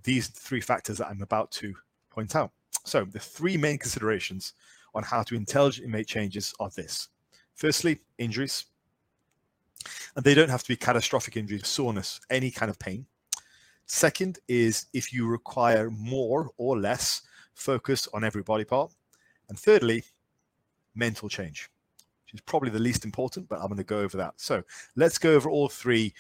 these 0.03 0.27
three 0.27 0.61
factors 0.61 0.97
that 0.97 1.07
I'm 1.07 1.21
about 1.21 1.51
to 1.51 1.73
point 2.09 2.35
out. 2.35 2.51
So 2.83 3.05
the 3.05 3.19
three 3.19 3.57
main 3.57 3.77
considerations 3.77 4.53
on 4.93 5.03
how 5.03 5.23
to 5.23 5.35
intelligently 5.35 5.91
make 5.91 6.07
changes 6.07 6.53
are 6.59 6.69
this. 6.75 7.09
Firstly, 7.53 7.99
injuries. 8.17 8.65
And 10.15 10.23
they 10.23 10.33
don't 10.33 10.49
have 10.49 10.63
to 10.63 10.67
be 10.67 10.75
catastrophic 10.75 11.37
injuries, 11.37 11.67
soreness, 11.67 12.19
any 12.29 12.51
kind 12.51 12.69
of 12.69 12.79
pain. 12.79 13.05
Second 13.85 14.39
is 14.47 14.87
if 14.93 15.13
you 15.13 15.27
require 15.27 15.89
more 15.91 16.49
or 16.57 16.79
less 16.79 17.21
focus 17.53 18.07
on 18.13 18.23
every 18.23 18.41
body 18.41 18.63
part. 18.63 18.91
And 19.49 19.59
thirdly, 19.59 20.03
mental 20.95 21.29
change, 21.29 21.69
which 22.25 22.33
is 22.33 22.41
probably 22.41 22.69
the 22.69 22.79
least 22.79 23.05
important, 23.05 23.47
but 23.47 23.59
I'm 23.59 23.67
going 23.67 23.77
to 23.77 23.83
go 23.83 23.99
over 23.99 24.17
that. 24.17 24.33
So 24.37 24.63
let's 24.95 25.17
go 25.17 25.33
over 25.33 25.49
all 25.49 25.69
three, 25.69 26.13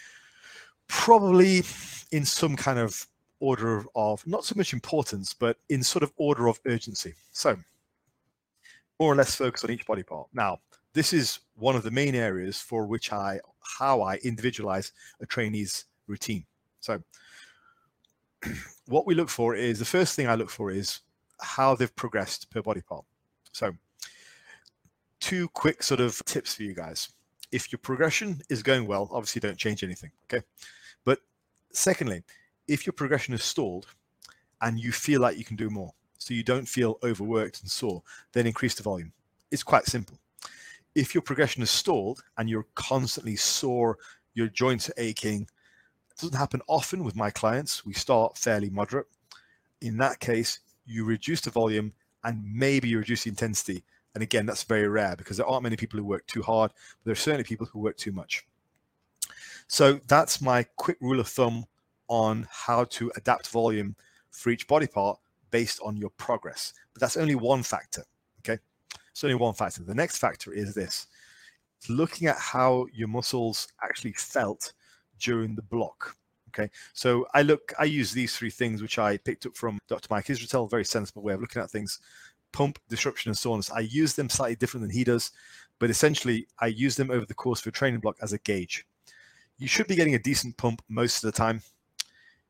probably 0.87 1.63
in 2.11 2.25
some 2.25 2.55
kind 2.55 2.77
of 2.77 3.07
order 3.45 3.85
of 3.95 4.25
not 4.25 4.43
so 4.43 4.55
much 4.55 4.73
importance, 4.73 5.33
but 5.33 5.57
in 5.69 5.83
sort 5.83 6.03
of 6.03 6.11
order 6.17 6.47
of 6.47 6.59
urgency. 6.65 7.13
So 7.31 7.57
more 8.99 9.13
or 9.13 9.15
less 9.15 9.35
focus 9.35 9.63
on 9.63 9.71
each 9.71 9.85
body 9.85 10.03
part. 10.03 10.27
Now, 10.33 10.59
this 10.93 11.13
is 11.13 11.39
one 11.55 11.75
of 11.75 11.83
the 11.83 11.91
main 11.91 12.15
areas 12.15 12.59
for 12.59 12.87
which 12.87 13.11
I, 13.11 13.39
how 13.77 14.01
I 14.01 14.15
individualize 14.23 14.93
a 15.21 15.25
trainee's 15.25 15.85
routine. 16.07 16.45
So 16.79 17.01
what 18.87 19.05
we 19.05 19.13
look 19.13 19.29
for 19.29 19.55
is 19.55 19.79
the 19.79 19.85
first 19.85 20.15
thing 20.15 20.27
I 20.27 20.35
look 20.35 20.49
for 20.49 20.71
is 20.71 21.01
how 21.39 21.75
they've 21.75 21.95
progressed 21.95 22.49
per 22.49 22.61
body 22.61 22.81
part. 22.81 23.05
So 23.51 23.73
two 25.19 25.49
quick 25.49 25.83
sort 25.83 25.99
of 25.99 26.23
tips 26.25 26.55
for 26.55 26.63
you 26.63 26.73
guys. 26.73 27.09
If 27.51 27.71
your 27.71 27.79
progression 27.79 28.41
is 28.49 28.63
going 28.63 28.87
well, 28.87 29.09
obviously 29.11 29.39
don't 29.39 29.57
change 29.57 29.83
anything. 29.83 30.11
Okay. 30.25 30.43
But 31.03 31.19
secondly, 31.71 32.23
if 32.67 32.85
your 32.85 32.93
progression 32.93 33.33
is 33.33 33.43
stalled 33.43 33.87
and 34.61 34.79
you 34.79 34.91
feel 34.91 35.21
like 35.21 35.37
you 35.37 35.45
can 35.45 35.55
do 35.55 35.69
more, 35.69 35.93
so 36.17 36.33
you 36.33 36.43
don't 36.43 36.67
feel 36.67 36.97
overworked 37.03 37.61
and 37.61 37.69
sore, 37.69 38.01
then 38.33 38.47
increase 38.47 38.75
the 38.75 38.83
volume. 38.83 39.11
It's 39.51 39.63
quite 39.63 39.85
simple. 39.85 40.17
If 40.95 41.13
your 41.13 41.21
progression 41.21 41.61
is 41.61 41.69
stalled 41.69 42.23
and 42.37 42.49
you're 42.49 42.67
constantly 42.75 43.35
sore, 43.35 43.97
your 44.33 44.47
joints 44.47 44.89
are 44.89 44.93
aching, 44.97 45.41
it 45.41 46.21
doesn't 46.21 46.37
happen 46.37 46.61
often 46.67 47.03
with 47.03 47.15
my 47.15 47.29
clients. 47.29 47.85
We 47.85 47.93
start 47.93 48.37
fairly 48.37 48.69
moderate. 48.69 49.07
In 49.81 49.97
that 49.97 50.19
case, 50.19 50.61
you 50.85 51.03
reduce 51.03 51.41
the 51.41 51.51
volume 51.51 51.91
and 52.23 52.41
maybe 52.43 52.87
you 52.87 52.99
reduce 52.99 53.25
the 53.25 53.29
intensity. 53.29 53.83
And 54.13 54.23
again, 54.23 54.45
that's 54.45 54.63
very 54.63 54.87
rare 54.87 55.15
because 55.17 55.37
there 55.37 55.45
aren't 55.45 55.63
many 55.63 55.75
people 55.75 55.99
who 55.99 56.05
work 56.05 56.25
too 56.25 56.41
hard, 56.41 56.71
but 56.71 57.05
there 57.05 57.11
are 57.11 57.15
certainly 57.15 57.43
people 57.43 57.67
who 57.67 57.79
work 57.79 57.97
too 57.97 58.13
much. 58.13 58.47
So 59.67 59.99
that's 60.07 60.41
my 60.41 60.63
quick 60.77 60.97
rule 61.01 61.19
of 61.19 61.27
thumb 61.27 61.65
on 62.07 62.47
how 62.49 62.85
to 62.85 63.11
adapt 63.15 63.49
volume 63.49 63.95
for 64.31 64.49
each 64.49 64.67
body 64.67 64.87
part 64.87 65.19
based 65.51 65.79
on 65.83 65.97
your 65.97 66.09
progress. 66.11 66.73
But 66.93 67.01
that's 67.01 67.17
only 67.17 67.35
one 67.35 67.63
factor. 67.63 68.03
Okay. 68.39 68.59
It's 69.11 69.23
only 69.23 69.35
one 69.35 69.53
factor. 69.53 69.83
The 69.83 69.95
next 69.95 70.17
factor 70.17 70.53
is 70.53 70.73
this 70.73 71.07
it's 71.79 71.89
looking 71.89 72.27
at 72.27 72.37
how 72.37 72.87
your 72.93 73.07
muscles 73.07 73.67
actually 73.83 74.13
felt 74.13 74.73
during 75.19 75.55
the 75.55 75.61
block. 75.61 76.15
Okay. 76.49 76.69
So 76.93 77.27
I 77.33 77.41
look, 77.41 77.73
I 77.79 77.85
use 77.85 78.11
these 78.11 78.35
three 78.35 78.49
things, 78.49 78.81
which 78.81 78.97
I 78.99 79.17
picked 79.17 79.45
up 79.45 79.55
from 79.55 79.79
Dr. 79.87 80.07
Mike 80.09 80.27
Israetel, 80.27 80.69
very 80.69 80.85
sensible 80.85 81.21
way 81.21 81.33
of 81.33 81.41
looking 81.41 81.61
at 81.61 81.69
things 81.69 81.99
pump, 82.51 82.79
disruption, 82.87 83.29
and 83.29 83.37
soreness. 83.37 83.69
I 83.69 83.81
use 83.81 84.13
them 84.13 84.29
slightly 84.29 84.55
different 84.55 84.81
than 84.81 84.95
he 84.95 85.03
does, 85.03 85.31
but 85.77 85.89
essentially 85.89 86.47
I 86.59 86.67
use 86.67 86.95
them 86.95 87.11
over 87.11 87.25
the 87.25 87.33
course 87.33 87.59
of 87.59 87.67
a 87.67 87.71
training 87.71 87.99
block 87.99 88.15
as 88.21 88.31
a 88.31 88.37
gauge. 88.39 88.85
You 89.57 89.67
should 89.67 89.87
be 89.87 89.95
getting 89.95 90.15
a 90.15 90.19
decent 90.19 90.55
pump 90.55 90.81
most 90.87 91.23
of 91.23 91.31
the 91.31 91.37
time 91.37 91.61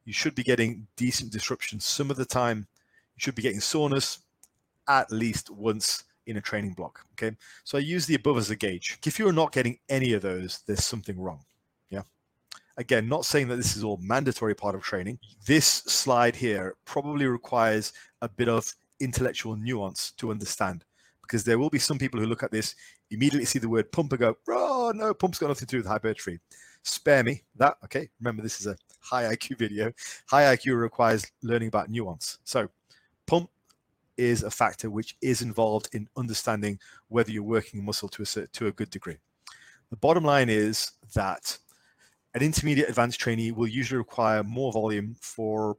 you 0.05 0.13
should 0.13 0.35
be 0.35 0.43
getting 0.43 0.87
decent 0.95 1.31
disruption 1.31 1.79
some 1.79 2.11
of 2.11 2.17
the 2.17 2.25
time. 2.25 2.67
You 3.15 3.21
should 3.21 3.35
be 3.35 3.41
getting 3.41 3.59
soreness 3.59 4.19
at 4.87 5.11
least 5.11 5.49
once 5.49 6.03
in 6.27 6.37
a 6.37 6.41
training 6.41 6.73
block. 6.73 7.03
Okay. 7.13 7.35
So 7.63 7.77
I 7.77 7.81
use 7.81 8.05
the 8.05 8.15
above 8.15 8.37
as 8.37 8.51
a 8.51 8.55
gauge. 8.55 8.99
If 9.05 9.19
you're 9.19 9.33
not 9.33 9.51
getting 9.51 9.79
any 9.89 10.13
of 10.13 10.21
those, 10.21 10.59
there's 10.65 10.83
something 10.83 11.19
wrong. 11.19 11.39
Yeah. 11.89 12.03
Again, 12.77 13.09
not 13.09 13.25
saying 13.25 13.47
that 13.47 13.55
this 13.57 13.75
is 13.75 13.83
all 13.83 13.97
mandatory 14.01 14.53
part 14.53 14.75
of 14.75 14.83
training. 14.83 15.19
This 15.45 15.65
slide 15.65 16.35
here 16.35 16.75
probably 16.85 17.25
requires 17.25 17.93
a 18.21 18.29
bit 18.29 18.47
of 18.47 18.71
intellectual 18.99 19.55
nuance 19.55 20.11
to 20.11 20.31
understand 20.31 20.85
because 21.21 21.43
there 21.43 21.57
will 21.57 21.71
be 21.71 21.79
some 21.79 21.97
people 21.97 22.19
who 22.19 22.27
look 22.27 22.43
at 22.43 22.51
this, 22.51 22.75
immediately 23.09 23.45
see 23.45 23.57
the 23.57 23.67
word 23.67 23.91
pump 23.91 24.11
and 24.11 24.19
go, 24.19 24.37
oh, 24.49 24.91
no, 24.95 25.11
pump's 25.13 25.39
got 25.39 25.47
nothing 25.47 25.65
to 25.67 25.71
do 25.71 25.77
with 25.77 25.87
hypertrophy 25.87 26.39
spare 26.85 27.23
me 27.23 27.41
that. 27.55 27.77
Okay, 27.83 28.09
remember 28.19 28.41
this 28.41 28.59
is 28.59 28.67
a 28.67 28.77
high 29.05 29.35
IQ 29.35 29.57
video. 29.57 29.91
High 30.27 30.55
IQ 30.55 30.79
requires 30.79 31.25
learning 31.43 31.67
about 31.67 31.89
nuance. 31.89 32.39
So, 32.43 32.69
pump 33.25 33.49
is 34.17 34.43
a 34.43 34.51
factor 34.51 34.89
which 34.89 35.17
is 35.21 35.41
involved 35.41 35.89
in 35.93 36.07
understanding 36.17 36.79
whether 37.09 37.31
you're 37.31 37.43
working 37.43 37.83
muscle 37.83 38.09
to 38.09 38.23
a 38.23 38.47
to 38.47 38.67
a 38.67 38.71
good 38.71 38.89
degree. 38.89 39.17
The 39.89 39.97
bottom 39.97 40.23
line 40.23 40.49
is 40.49 40.91
that 41.13 41.57
an 42.33 42.41
intermediate 42.41 42.89
advanced 42.89 43.19
trainee 43.19 43.51
will 43.51 43.67
usually 43.67 43.97
require 43.97 44.43
more 44.43 44.71
volume 44.71 45.15
for 45.19 45.77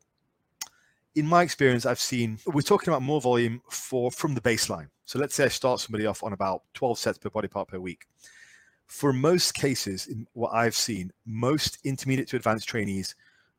in 1.15 1.27
my 1.27 1.43
experience 1.43 1.87
i've 1.87 2.01
seen 2.01 2.39
we're 2.47 2.61
talking 2.61 2.93
about 2.93 3.03
more 3.03 3.21
volume 3.21 3.61
for 3.71 4.11
from 4.11 4.35
the 4.35 4.41
baseline 4.41 4.89
so 5.05 5.19
let's 5.19 5.35
say 5.35 5.45
i 5.45 5.49
start 5.49 5.81
somebody 5.81 6.07
off 6.07 6.23
on 6.23 6.33
about 6.33 6.63
12 6.75 6.99
sets 6.99 7.19
per 7.19 7.31
body 7.31 7.49
part 7.49 7.69
per 7.69 7.79
week 7.79 8.07
for 8.87 9.13
most 9.13 9.55
cases, 9.55 10.07
in 10.07 10.27
what 10.33 10.53
I've 10.55 10.75
seen, 10.75 11.13
most 11.25 11.79
intermediate 11.85 12.29
to 12.29 12.37
advanced 12.37 12.69
trainees 12.69 13.15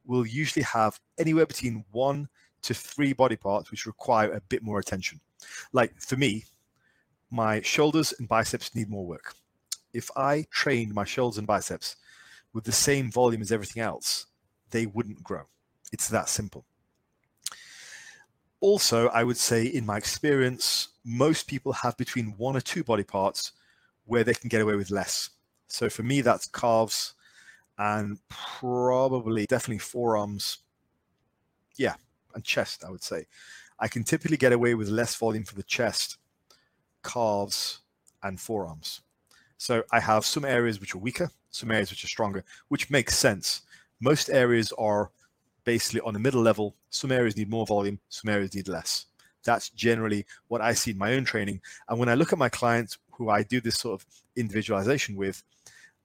will 0.06 0.26
usually 0.26 0.64
have 0.64 1.00
anywhere 1.18 1.46
between 1.46 1.84
one 1.92 2.28
to 2.62 2.74
three 2.74 3.14
body 3.14 3.36
parts 3.36 3.70
which 3.70 3.86
require 3.86 4.32
a 4.32 4.42
bit 4.42 4.64
more 4.64 4.80
attention. 4.80 5.20
Like 5.74 6.00
for 6.00 6.16
me, 6.16 6.46
my 7.30 7.62
shoulders 7.62 8.14
and 8.20 8.28
biceps 8.28 8.74
need 8.74 8.90
more 8.90 9.06
work. 9.06 9.36
If 9.94 10.10
I 10.16 10.46
trained 10.50 10.94
my 10.94 11.04
shoulders 11.04 11.38
and 11.38 11.48
biceps 11.48 11.98
with 12.54 12.64
the 12.64 12.72
same 12.72 13.12
volume 13.12 13.42
as 13.42 13.52
everything 13.52 13.84
else, 13.84 14.28
they 14.72 14.86
wouldn't 14.86 15.24
grow. 15.24 15.44
It's 15.92 16.08
that 16.10 16.30
simple. 16.30 16.66
Also, 18.60 19.10
I 19.10 19.24
would 19.24 19.38
say, 19.38 19.66
in 19.66 19.86
my 19.86 19.98
experience, 19.98 20.90
most 21.06 21.48
people 21.48 21.72
have 21.74 21.96
between 21.98 22.34
one 22.38 22.58
or 22.58 22.62
two 22.62 22.84
body 22.84 23.04
parts 23.04 23.52
where 24.08 24.24
they 24.24 24.34
can 24.34 24.50
get 24.50 24.62
away 24.62 24.76
with 24.76 24.90
less. 24.90 25.30
So 25.68 25.90
for 25.90 26.04
me, 26.04 26.22
that's 26.22 26.48
calves 26.48 27.14
and 27.78 28.18
probably 28.30 29.46
definitely 29.46 29.80
forearms. 29.80 30.60
Yeah, 31.78 31.96
and 32.34 32.44
chest, 32.44 32.84
I 32.86 32.90
would 32.90 33.04
say. 33.04 33.28
I 33.80 33.88
can 33.88 34.04
typically 34.04 34.38
get 34.38 34.54
away 34.54 34.74
with 34.74 34.90
less 34.90 35.16
volume 35.16 35.44
for 35.44 35.56
the 35.56 35.64
chest, 35.64 36.18
calves, 37.04 37.82
and 38.24 38.40
forearms. 38.40 39.02
So 39.58 39.84
I 39.92 40.00
have 40.00 40.26
some 40.26 40.46
areas 40.46 40.80
which 40.80 40.96
are 40.96 41.00
weaker, 41.00 41.30
some 41.52 41.72
areas 41.72 41.92
which 41.92 42.04
are 42.04 42.08
stronger, 42.08 42.44
which 42.70 42.90
makes 42.90 43.18
sense. 43.18 43.62
Most 44.00 44.30
areas 44.30 44.72
are 44.78 45.12
basically 45.64 46.02
on 46.02 46.14
the 46.14 46.20
middle 46.20 46.42
level. 46.42 46.76
Some 46.90 47.12
areas 47.12 47.38
need 47.38 47.50
more 47.50 47.66
volume, 47.66 48.00
some 48.10 48.30
areas 48.30 48.56
need 48.56 48.68
less. 48.68 49.06
That's 49.44 49.70
generally 49.70 50.26
what 50.48 50.62
I 50.62 50.74
see 50.74 50.92
in 50.92 50.98
my 50.98 51.14
own 51.14 51.26
training. 51.26 51.62
And 51.90 52.00
when 52.00 52.10
I 52.10 52.16
look 52.16 52.34
at 52.34 52.40
my 52.40 52.50
clients 52.50 52.98
who 53.18 53.30
I 53.30 53.44
do 53.44 53.60
this 53.60 53.80
sort 53.80 54.00
of 54.00 54.08
individualization 54.36 55.16
with, 55.16 55.44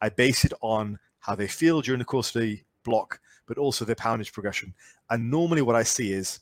I 0.00 0.09
base 0.09 0.45
it 0.45 0.52
on 0.62 0.99
how 1.21 1.35
they 1.35 1.47
feel 1.47 1.83
during 1.83 1.99
the 1.99 2.04
course 2.04 2.35
of 2.35 2.42
the 2.42 2.61
block, 2.85 3.21
but 3.47 3.59
also 3.59 3.85
their 3.85 3.95
poundage 3.95 4.33
progression. 4.33 4.75
And 5.11 5.31
normally 5.31 5.62
what 5.62 5.76
I 5.76 5.83
see 5.83 6.12
is 6.12 6.40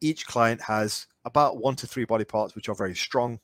each 0.00 0.26
client 0.26 0.60
has 0.60 1.06
about 1.24 1.58
one 1.58 1.76
to 1.76 1.86
three 1.86 2.04
body 2.04 2.24
parts 2.24 2.54
which 2.54 2.68
are 2.68 2.74
very 2.74 2.94
strong 2.94 3.40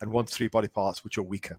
and 0.00 0.10
one 0.10 0.26
to 0.26 0.34
three 0.34 0.48
body 0.48 0.68
parts 0.68 1.02
which 1.02 1.18
are 1.18 1.22
weaker 1.22 1.58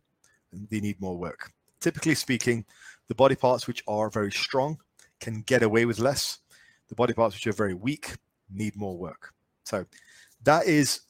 and 0.52 0.68
they 0.70 0.80
need 0.80 1.02
more 1.02 1.18
work. 1.18 1.52
Typically 1.80 2.16
speaking, 2.16 2.66
the 3.08 3.16
body 3.16 3.36
parts 3.36 3.68
which 3.68 3.84
are 3.88 4.10
very 4.10 4.32
strong 4.32 4.78
can 5.20 5.42
get 5.42 5.64
away 5.64 5.86
with 5.86 6.00
less. 6.00 6.40
The 6.90 6.96
body 6.96 7.14
parts 7.14 7.36
which 7.36 7.48
are 7.48 7.54
very 7.54 7.74
weak 7.74 8.16
need 8.50 8.76
more 8.76 8.98
work. 8.98 9.34
So 9.66 9.86
that 10.44 10.66
is 10.66 11.02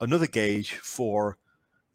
another 0.00 0.26
gauge 0.26 0.74
for 0.74 1.38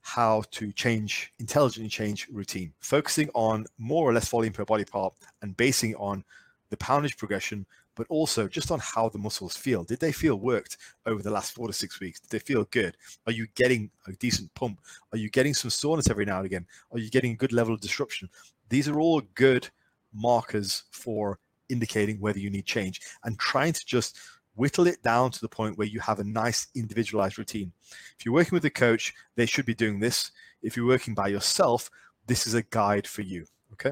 how 0.01 0.43
to 0.51 0.71
change, 0.73 1.31
intelligently 1.39 1.89
change 1.89 2.27
routine, 2.31 2.73
focusing 2.79 3.29
on 3.33 3.65
more 3.77 4.09
or 4.09 4.13
less 4.13 4.29
volume 4.29 4.53
per 4.53 4.65
body 4.65 4.85
part 4.85 5.13
and 5.41 5.55
basing 5.55 5.95
on 5.95 6.23
the 6.69 6.77
poundage 6.77 7.17
progression, 7.17 7.65
but 7.95 8.07
also 8.09 8.47
just 8.47 8.71
on 8.71 8.79
how 8.79 9.09
the 9.09 9.17
muscles 9.17 9.55
feel. 9.55 9.83
Did 9.83 9.99
they 9.99 10.11
feel 10.11 10.37
worked 10.37 10.77
over 11.05 11.21
the 11.21 11.29
last 11.29 11.53
four 11.53 11.67
to 11.67 11.73
six 11.73 11.99
weeks? 11.99 12.19
Did 12.19 12.29
they 12.31 12.39
feel 12.39 12.63
good? 12.71 12.97
Are 13.27 13.31
you 13.31 13.47
getting 13.55 13.91
a 14.07 14.13
decent 14.13 14.53
pump? 14.55 14.79
Are 15.11 15.17
you 15.17 15.29
getting 15.29 15.53
some 15.53 15.69
soreness 15.69 16.09
every 16.09 16.25
now 16.25 16.37
and 16.37 16.45
again? 16.45 16.65
Are 16.91 16.99
you 16.99 17.09
getting 17.09 17.33
a 17.33 17.37
good 17.37 17.53
level 17.53 17.73
of 17.73 17.81
disruption? 17.81 18.29
These 18.69 18.87
are 18.87 18.99
all 18.99 19.21
good 19.35 19.69
markers 20.13 20.83
for 20.91 21.39
indicating 21.69 22.19
whether 22.19 22.39
you 22.39 22.49
need 22.49 22.65
change 22.65 23.01
and 23.23 23.37
trying 23.37 23.73
to 23.73 23.85
just 23.85 24.17
whittle 24.55 24.87
it 24.87 25.01
down 25.01 25.31
to 25.31 25.41
the 25.41 25.47
point 25.47 25.77
where 25.77 25.87
you 25.87 25.99
have 25.99 26.19
a 26.19 26.23
nice 26.23 26.67
individualized 26.75 27.37
routine. 27.37 27.71
If 28.17 28.25
you're 28.25 28.33
working 28.33 28.55
with 28.55 28.65
a 28.65 28.69
coach, 28.69 29.13
they 29.35 29.45
should 29.45 29.65
be 29.65 29.73
doing 29.73 29.99
this. 29.99 30.31
If 30.61 30.75
you're 30.75 30.87
working 30.87 31.13
by 31.13 31.29
yourself, 31.29 31.89
this 32.27 32.47
is 32.47 32.53
a 32.53 32.63
guide 32.63 33.07
for 33.07 33.21
you. 33.21 33.45
Okay. 33.73 33.91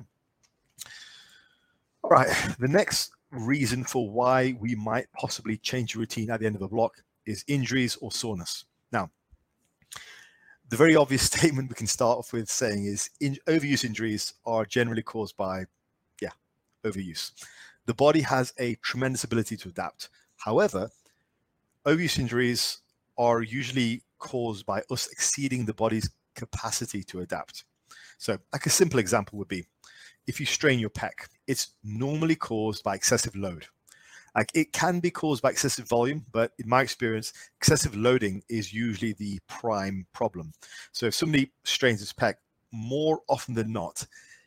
All 2.03 2.11
right. 2.11 2.29
The 2.59 2.67
next 2.67 3.11
reason 3.31 3.83
for 3.83 4.09
why 4.09 4.55
we 4.59 4.75
might 4.75 5.11
possibly 5.13 5.57
change 5.57 5.95
a 5.95 5.99
routine 5.99 6.29
at 6.31 6.39
the 6.39 6.45
end 6.45 6.55
of 6.55 6.61
a 6.61 6.67
block 6.67 6.93
is 7.25 7.45
injuries 7.47 7.97
or 8.01 8.11
soreness. 8.11 8.65
Now, 8.91 9.09
the 10.69 10.77
very 10.77 10.95
obvious 10.95 11.23
statement 11.31 11.69
we 11.69 11.75
can 11.75 11.87
start 11.87 12.17
off 12.17 12.33
with 12.33 12.49
saying 12.49 12.85
is 12.85 13.09
in, 13.21 13.37
overuse 13.47 13.85
injuries 13.85 14.33
are 14.45 14.65
generally 14.65 15.03
caused 15.03 15.37
by, 15.37 15.65
yeah, 16.21 16.29
overuse. 16.83 17.31
The 17.85 17.93
body 17.93 18.21
has 18.21 18.53
a 18.59 18.75
tremendous 18.75 19.23
ability 19.23 19.57
to 19.57 19.69
adapt. 19.69 20.09
However, 20.39 20.89
overuse 21.85 22.19
injuries 22.19 22.79
are 23.17 23.41
usually 23.41 24.03
caused 24.17 24.65
by 24.65 24.81
us 24.89 25.07
exceeding 25.07 25.65
the 25.65 25.73
body's 25.73 26.09
capacity 26.35 27.03
to 27.03 27.21
adapt. 27.21 27.65
So, 28.17 28.37
like 28.53 28.65
a 28.65 28.69
simple 28.69 28.99
example 28.99 29.37
would 29.39 29.47
be 29.47 29.65
if 30.27 30.39
you 30.39 30.45
strain 30.45 30.79
your 30.79 30.89
pec, 30.89 31.11
it's 31.47 31.69
normally 31.83 32.35
caused 32.35 32.83
by 32.83 32.95
excessive 32.95 33.35
load. 33.35 33.65
Like 34.35 34.51
it 34.53 34.71
can 34.71 34.99
be 34.99 35.09
caused 35.09 35.41
by 35.41 35.49
excessive 35.49 35.87
volume, 35.87 36.25
but 36.31 36.51
in 36.59 36.69
my 36.69 36.81
experience, 36.81 37.33
excessive 37.57 37.95
loading 37.95 38.43
is 38.47 38.71
usually 38.71 39.13
the 39.13 39.39
prime 39.47 40.05
problem. 40.13 40.53
So 40.91 41.07
if 41.07 41.15
somebody 41.15 41.51
strains 41.63 41.99
his 41.99 42.13
pec, 42.13 42.35
more 42.71 43.21
often 43.27 43.55
than 43.55 43.73
not, 43.73 44.05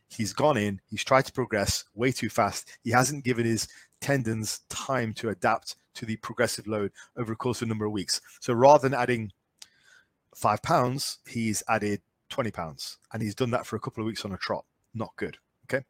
he's 0.09 0.33
gone 0.33 0.57
in, 0.57 0.81
he's 0.89 1.05
tried 1.05 1.27
to 1.27 1.33
progress 1.33 1.85
way 1.95 2.13
too 2.13 2.31
fast. 2.31 2.79
He 2.85 2.91
hasn't 2.91 3.25
given 3.25 3.45
his 3.45 3.67
tendons 4.01 4.61
time 4.69 5.13
to 5.15 5.31
adapt 5.31 5.77
to 5.95 6.07
the 6.07 6.17
progressive 6.17 6.67
load 6.67 6.93
over 7.17 7.33
a 7.33 7.37
course 7.37 7.63
of 7.63 7.67
a 7.67 7.69
number 7.69 7.85
of 7.85 7.93
weeks. 7.93 8.21
So 8.41 8.53
rather 8.53 8.89
than 8.89 8.99
adding 8.99 9.33
five 10.35 10.63
pounds, 10.63 11.19
he's 11.27 11.63
added 11.69 12.03
20 12.31 12.51
pounds 12.51 12.99
and 13.13 13.23
he's 13.23 13.35
done 13.35 13.51
that 13.51 13.67
for 13.67 13.77
a 13.77 13.81
couple 13.81 14.03
of 14.03 14.07
weeks 14.07 14.25
on 14.25 14.33
a 14.33 14.39
trot. 14.39 14.65
Not 14.95 15.11
good. 15.17 15.39
Okay. 15.71 15.85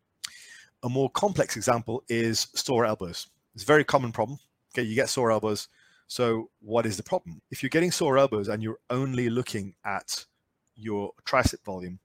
A 0.82 0.88
more 0.88 1.11
complex 1.11 1.56
example 1.56 2.02
is 2.09 2.49
sore 2.54 2.85
elbows. 2.85 3.28
It's 3.54 3.64
a 3.64 3.66
very 3.66 3.85
common 3.85 4.12
problem. 4.12 4.38
Okay. 4.75 4.87
You 4.87 4.94
get 4.94 5.09
sore 5.09 5.30
elbows. 5.30 5.68
So, 6.09 6.50
what 6.61 6.85
is 6.85 6.97
the 6.97 7.02
problem? 7.02 7.40
If 7.50 7.62
you're 7.62 7.71
getting 7.71 7.90
sore 7.90 8.18
elbows 8.18 8.49
and 8.49 8.62
you're 8.62 8.80
only 8.90 9.30
looking 9.30 9.75
at 9.85 10.26
your 10.75 11.12
tricep 11.25 11.64
volume, 11.64 12.00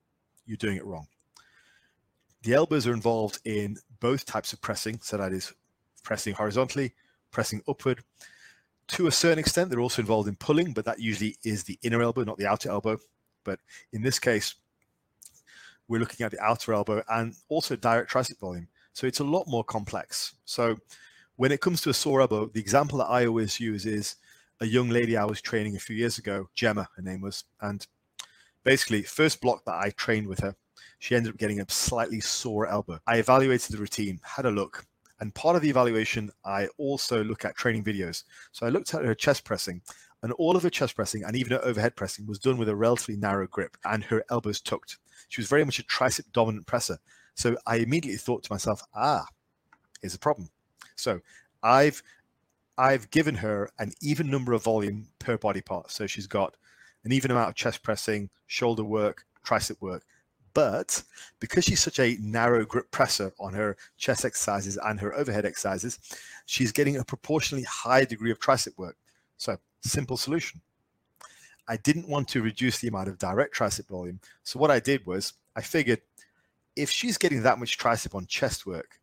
you're 0.46 0.56
doing 0.56 0.76
it 0.76 0.86
wrong. 0.86 1.08
The 2.42 2.54
elbows 2.54 2.86
are 2.86 2.94
involved 2.94 3.40
in 3.44 3.76
both 4.00 4.24
types 4.24 4.52
of 4.52 4.62
pressing. 4.62 5.00
So, 5.02 5.18
that 5.18 5.32
is 5.32 5.52
pressing 6.04 6.34
horizontally, 6.34 6.94
pressing 7.30 7.62
upward. 7.68 8.02
To 8.88 9.06
a 9.06 9.12
certain 9.12 9.38
extent, 9.38 9.70
they're 9.70 9.80
also 9.80 10.02
involved 10.02 10.28
in 10.28 10.36
pulling, 10.36 10.72
but 10.72 10.84
that 10.86 10.98
usually 11.00 11.36
is 11.44 11.64
the 11.64 11.78
inner 11.82 12.02
elbow, 12.02 12.24
not 12.24 12.38
the 12.38 12.46
outer 12.46 12.70
elbow. 12.70 12.98
But 13.44 13.60
in 13.92 14.02
this 14.02 14.18
case, 14.18 14.54
we're 15.88 16.00
looking 16.00 16.24
at 16.24 16.32
the 16.32 16.40
outer 16.40 16.72
elbow 16.72 17.02
and 17.08 17.34
also 17.48 17.76
direct 17.76 18.10
tricep 18.10 18.38
volume. 18.38 18.68
So 18.92 19.06
it's 19.06 19.20
a 19.20 19.24
lot 19.24 19.46
more 19.46 19.64
complex. 19.64 20.34
So 20.44 20.76
when 21.36 21.52
it 21.52 21.60
comes 21.60 21.80
to 21.82 21.90
a 21.90 21.94
sore 21.94 22.20
elbow, 22.20 22.46
the 22.46 22.60
example 22.60 22.98
that 22.98 23.06
I 23.06 23.26
always 23.26 23.60
use 23.60 23.86
is 23.86 24.16
a 24.60 24.66
young 24.66 24.88
lady 24.88 25.16
I 25.16 25.24
was 25.24 25.40
training 25.40 25.76
a 25.76 25.80
few 25.80 25.94
years 25.94 26.18
ago, 26.18 26.48
Gemma, 26.54 26.88
her 26.96 27.02
name 27.02 27.20
was, 27.20 27.44
and 27.60 27.86
basically 28.64 29.02
first 29.02 29.40
block 29.40 29.64
that 29.64 29.76
I 29.76 29.90
trained 29.90 30.26
with 30.26 30.40
her, 30.40 30.56
she 30.98 31.14
ended 31.14 31.32
up 31.32 31.38
getting 31.38 31.60
a 31.60 31.66
slightly 31.68 32.20
sore 32.20 32.66
elbow. 32.66 32.98
I 33.06 33.18
evaluated 33.18 33.72
the 33.72 33.78
routine, 33.78 34.18
had 34.24 34.46
a 34.46 34.50
look, 34.50 34.84
and 35.20 35.34
part 35.34 35.56
of 35.56 35.62
the 35.62 35.70
evaluation, 35.70 36.30
I 36.44 36.68
also 36.78 37.24
look 37.24 37.44
at 37.44 37.56
training 37.56 37.84
videos. 37.84 38.24
So 38.52 38.66
I 38.66 38.70
looked 38.70 38.94
at 38.94 39.04
her 39.04 39.14
chest 39.14 39.44
pressing, 39.44 39.82
and 40.22 40.32
all 40.32 40.56
of 40.56 40.62
her 40.62 40.70
chest 40.70 40.96
pressing 40.96 41.24
and 41.24 41.36
even 41.36 41.52
her 41.52 41.64
overhead 41.64 41.96
pressing 41.96 42.26
was 42.26 42.38
done 42.38 42.58
with 42.58 42.68
a 42.68 42.76
relatively 42.76 43.16
narrow 43.16 43.46
grip 43.46 43.76
and 43.84 44.02
her 44.04 44.24
elbows 44.30 44.60
tucked. 44.60 44.98
She 45.28 45.40
was 45.40 45.48
very 45.48 45.64
much 45.64 45.78
a 45.78 45.84
tricep 45.84 46.32
dominant 46.32 46.66
presser. 46.66 46.98
So 47.34 47.56
I 47.66 47.76
immediately 47.76 48.18
thought 48.18 48.42
to 48.44 48.52
myself, 48.52 48.82
ah, 48.94 49.26
here's 50.00 50.14
a 50.14 50.18
problem. 50.18 50.50
So 50.96 51.20
I've 51.62 52.02
I've 52.76 53.10
given 53.10 53.34
her 53.36 53.70
an 53.78 53.92
even 54.00 54.30
number 54.30 54.52
of 54.52 54.62
volume 54.62 55.08
per 55.18 55.36
body 55.36 55.60
part. 55.60 55.90
So 55.90 56.06
she's 56.06 56.28
got 56.28 56.56
an 57.04 57.12
even 57.12 57.30
amount 57.30 57.48
of 57.48 57.54
chest 57.54 57.82
pressing, 57.82 58.30
shoulder 58.46 58.84
work, 58.84 59.24
tricep 59.44 59.80
work. 59.80 60.04
But 60.58 61.04
because 61.38 61.66
she's 61.66 61.78
such 61.78 62.00
a 62.00 62.16
narrow 62.20 62.64
grip 62.64 62.90
presser 62.90 63.32
on 63.38 63.54
her 63.54 63.76
chest 63.96 64.24
exercises 64.24 64.76
and 64.84 64.98
her 64.98 65.14
overhead 65.14 65.46
exercises, 65.46 66.00
she's 66.46 66.72
getting 66.72 66.96
a 66.96 67.04
proportionally 67.04 67.62
high 67.62 68.04
degree 68.04 68.32
of 68.32 68.40
tricep 68.40 68.76
work. 68.76 68.96
So 69.36 69.56
simple 69.82 70.16
solution. 70.16 70.60
I 71.68 71.76
didn't 71.76 72.08
want 72.08 72.26
to 72.30 72.42
reduce 72.42 72.80
the 72.80 72.88
amount 72.88 73.06
of 73.06 73.20
direct 73.20 73.54
tricep 73.54 73.86
volume. 73.86 74.18
So 74.42 74.58
what 74.58 74.72
I 74.72 74.80
did 74.80 75.06
was 75.06 75.34
I 75.54 75.60
figured 75.60 76.00
if 76.74 76.90
she's 76.90 77.18
getting 77.18 77.42
that 77.42 77.60
much 77.60 77.78
tricep 77.78 78.16
on 78.16 78.26
chest 78.26 78.66
work, 78.66 78.98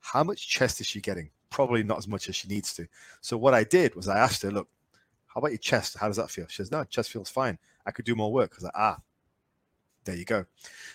how 0.00 0.24
much 0.24 0.48
chest 0.48 0.80
is 0.80 0.86
she 0.86 1.02
getting? 1.02 1.28
Probably 1.50 1.82
not 1.82 1.98
as 1.98 2.08
much 2.08 2.30
as 2.30 2.36
she 2.36 2.48
needs 2.48 2.72
to. 2.76 2.88
So 3.20 3.36
what 3.36 3.52
I 3.52 3.62
did 3.62 3.94
was 3.94 4.08
I 4.08 4.16
asked 4.16 4.40
her, 4.40 4.50
look, 4.50 4.70
how 5.26 5.40
about 5.40 5.50
your 5.50 5.58
chest? 5.58 5.98
How 5.98 6.06
does 6.06 6.16
that 6.16 6.30
feel? 6.30 6.46
She 6.48 6.56
says, 6.56 6.70
no, 6.70 6.82
chest 6.84 7.10
feels 7.10 7.28
fine. 7.28 7.58
I 7.84 7.90
could 7.90 8.06
do 8.06 8.16
more 8.16 8.32
work. 8.32 8.52
I 8.54 8.56
was 8.56 8.64
like, 8.64 8.72
ah, 8.74 8.96
there 10.04 10.16
you 10.16 10.24
go. 10.24 10.44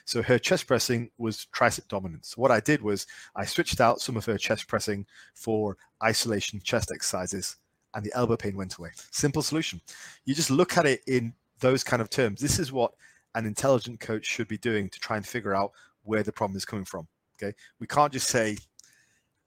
So 0.05 0.21
her 0.21 0.39
chest 0.39 0.67
pressing 0.67 1.09
was 1.17 1.47
tricep 1.53 1.87
dominant. 1.87 2.25
So 2.25 2.41
what 2.41 2.51
I 2.51 2.59
did 2.59 2.81
was 2.81 3.07
I 3.35 3.45
switched 3.45 3.79
out 3.79 4.01
some 4.01 4.17
of 4.17 4.25
her 4.25 4.37
chest 4.37 4.67
pressing 4.67 5.05
for 5.33 5.77
isolation 6.03 6.59
chest 6.63 6.91
exercises 6.91 7.57
and 7.93 8.05
the 8.05 8.13
elbow 8.15 8.37
pain 8.37 8.55
went 8.55 8.75
away. 8.75 8.91
Simple 9.11 9.41
solution. 9.41 9.81
You 10.25 10.35
just 10.35 10.51
look 10.51 10.77
at 10.77 10.85
it 10.85 11.01
in 11.07 11.33
those 11.59 11.83
kind 11.83 12.01
of 12.01 12.09
terms. 12.09 12.41
This 12.41 12.59
is 12.59 12.71
what 12.71 12.91
an 13.35 13.45
intelligent 13.45 13.99
coach 13.99 14.25
should 14.25 14.47
be 14.47 14.57
doing 14.57 14.89
to 14.89 14.99
try 14.99 15.17
and 15.17 15.25
figure 15.25 15.55
out 15.55 15.71
where 16.03 16.23
the 16.23 16.31
problem 16.31 16.57
is 16.57 16.65
coming 16.65 16.85
from. 16.85 17.07
Okay. 17.41 17.55
We 17.79 17.87
can't 17.87 18.13
just 18.13 18.27
say 18.27 18.57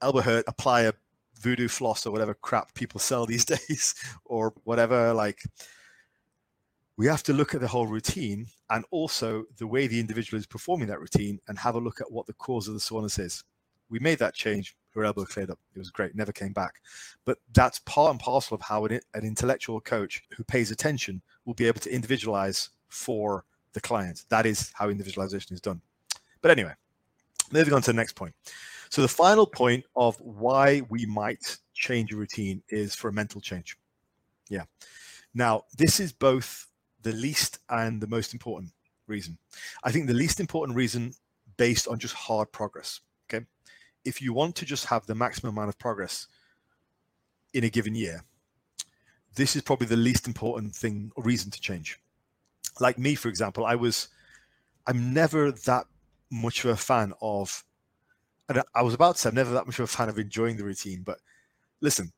elbow 0.01 0.21
hurt, 0.21 0.45
apply 0.47 0.81
a 0.81 0.93
voodoo 1.39 1.67
floss 1.67 2.05
or 2.05 2.11
whatever 2.11 2.33
crap 2.33 2.73
people 2.73 2.99
sell 2.99 3.25
these 3.25 3.45
days 3.69 3.95
or 4.25 4.53
whatever. 4.63 5.13
Like 5.13 5.43
we 7.01 7.07
have 7.07 7.23
to 7.23 7.33
look 7.33 7.55
at 7.55 7.61
the 7.61 7.67
whole 7.67 7.87
routine 7.87 8.45
and 8.69 8.85
also 8.91 9.43
the 9.57 9.65
way 9.65 9.87
the 9.87 9.99
individual 9.99 10.39
is 10.39 10.45
performing 10.45 10.87
that 10.87 10.99
routine 10.99 11.39
and 11.47 11.57
have 11.57 11.73
a 11.73 11.79
look 11.79 11.99
at 11.99 12.11
what 12.11 12.27
the 12.27 12.33
cause 12.33 12.67
of 12.67 12.75
the 12.75 12.79
soreness 12.79 13.17
is. 13.17 13.43
We 13.89 13.97
made 13.97 14.19
that 14.19 14.35
change. 14.35 14.75
Her 14.93 15.03
elbow 15.03 15.25
cleared 15.25 15.49
up. 15.49 15.57
It 15.73 15.79
was 15.79 15.89
great. 15.89 16.13
Never 16.13 16.31
came 16.31 16.53
back. 16.53 16.75
But 17.25 17.39
that's 17.53 17.79
part 17.79 18.11
and 18.11 18.19
parcel 18.19 18.53
of 18.53 18.61
how 18.61 18.85
an, 18.85 18.99
an 19.15 19.25
intellectual 19.25 19.81
coach 19.81 20.21
who 20.37 20.43
pays 20.43 20.69
attention 20.69 21.23
will 21.45 21.55
be 21.55 21.65
able 21.65 21.79
to 21.79 21.91
individualize 21.91 22.69
for 22.87 23.45
the 23.73 23.81
client. 23.81 24.25
That 24.29 24.45
is 24.45 24.71
how 24.75 24.89
individualization 24.89 25.55
is 25.55 25.59
done. 25.59 25.81
But 26.43 26.51
anyway, 26.51 26.73
moving 27.51 27.73
on 27.73 27.81
to 27.81 27.91
the 27.91 27.97
next 27.97 28.13
point. 28.13 28.35
So 28.91 29.01
the 29.01 29.07
final 29.07 29.47
point 29.47 29.85
of 29.95 30.21
why 30.21 30.83
we 30.87 31.07
might 31.07 31.57
change 31.73 32.13
a 32.13 32.15
routine 32.15 32.61
is 32.69 32.93
for 32.93 33.07
a 33.07 33.13
mental 33.13 33.41
change. 33.41 33.75
Yeah. 34.49 34.65
Now, 35.33 35.63
this 35.79 35.99
is 35.99 36.11
both 36.11 36.67
the 37.03 37.13
least 37.13 37.59
and 37.69 38.01
the 38.01 38.07
most 38.07 38.33
important 38.33 38.71
reason. 39.07 39.37
I 39.83 39.91
think 39.91 40.07
the 40.07 40.13
least 40.13 40.39
important 40.39 40.75
reason 40.75 41.13
based 41.57 41.87
on 41.87 41.99
just 41.99 42.13
hard 42.13 42.51
progress. 42.51 43.01
Okay. 43.29 43.45
If 44.05 44.21
you 44.21 44.33
want 44.33 44.55
to 44.57 44.65
just 44.65 44.85
have 44.85 45.05
the 45.05 45.15
maximum 45.15 45.55
amount 45.55 45.69
of 45.69 45.79
progress 45.79 46.27
in 47.53 47.63
a 47.63 47.69
given 47.69 47.95
year, 47.95 48.23
this 49.35 49.55
is 49.55 49.61
probably 49.61 49.87
the 49.87 49.95
least 49.95 50.27
important 50.27 50.75
thing 50.75 51.11
or 51.15 51.23
reason 51.23 51.51
to 51.51 51.61
change. 51.61 51.99
Like 52.79 52.97
me, 52.97 53.15
for 53.15 53.29
example, 53.29 53.65
I 53.65 53.75
was, 53.75 54.07
I'm 54.87 55.13
never 55.13 55.51
that 55.51 55.85
much 56.29 56.63
of 56.63 56.71
a 56.71 56.77
fan 56.77 57.13
of, 57.21 57.63
and 58.49 58.61
I 58.73 58.81
was 58.81 58.93
about 58.93 59.15
to 59.15 59.21
say, 59.21 59.29
I'm 59.29 59.35
never 59.35 59.53
that 59.53 59.65
much 59.65 59.79
of 59.79 59.83
a 59.83 59.87
fan 59.87 60.09
of 60.09 60.17
enjoying 60.17 60.57
the 60.57 60.63
routine, 60.63 61.03
but 61.03 61.19
listen, 61.79 62.11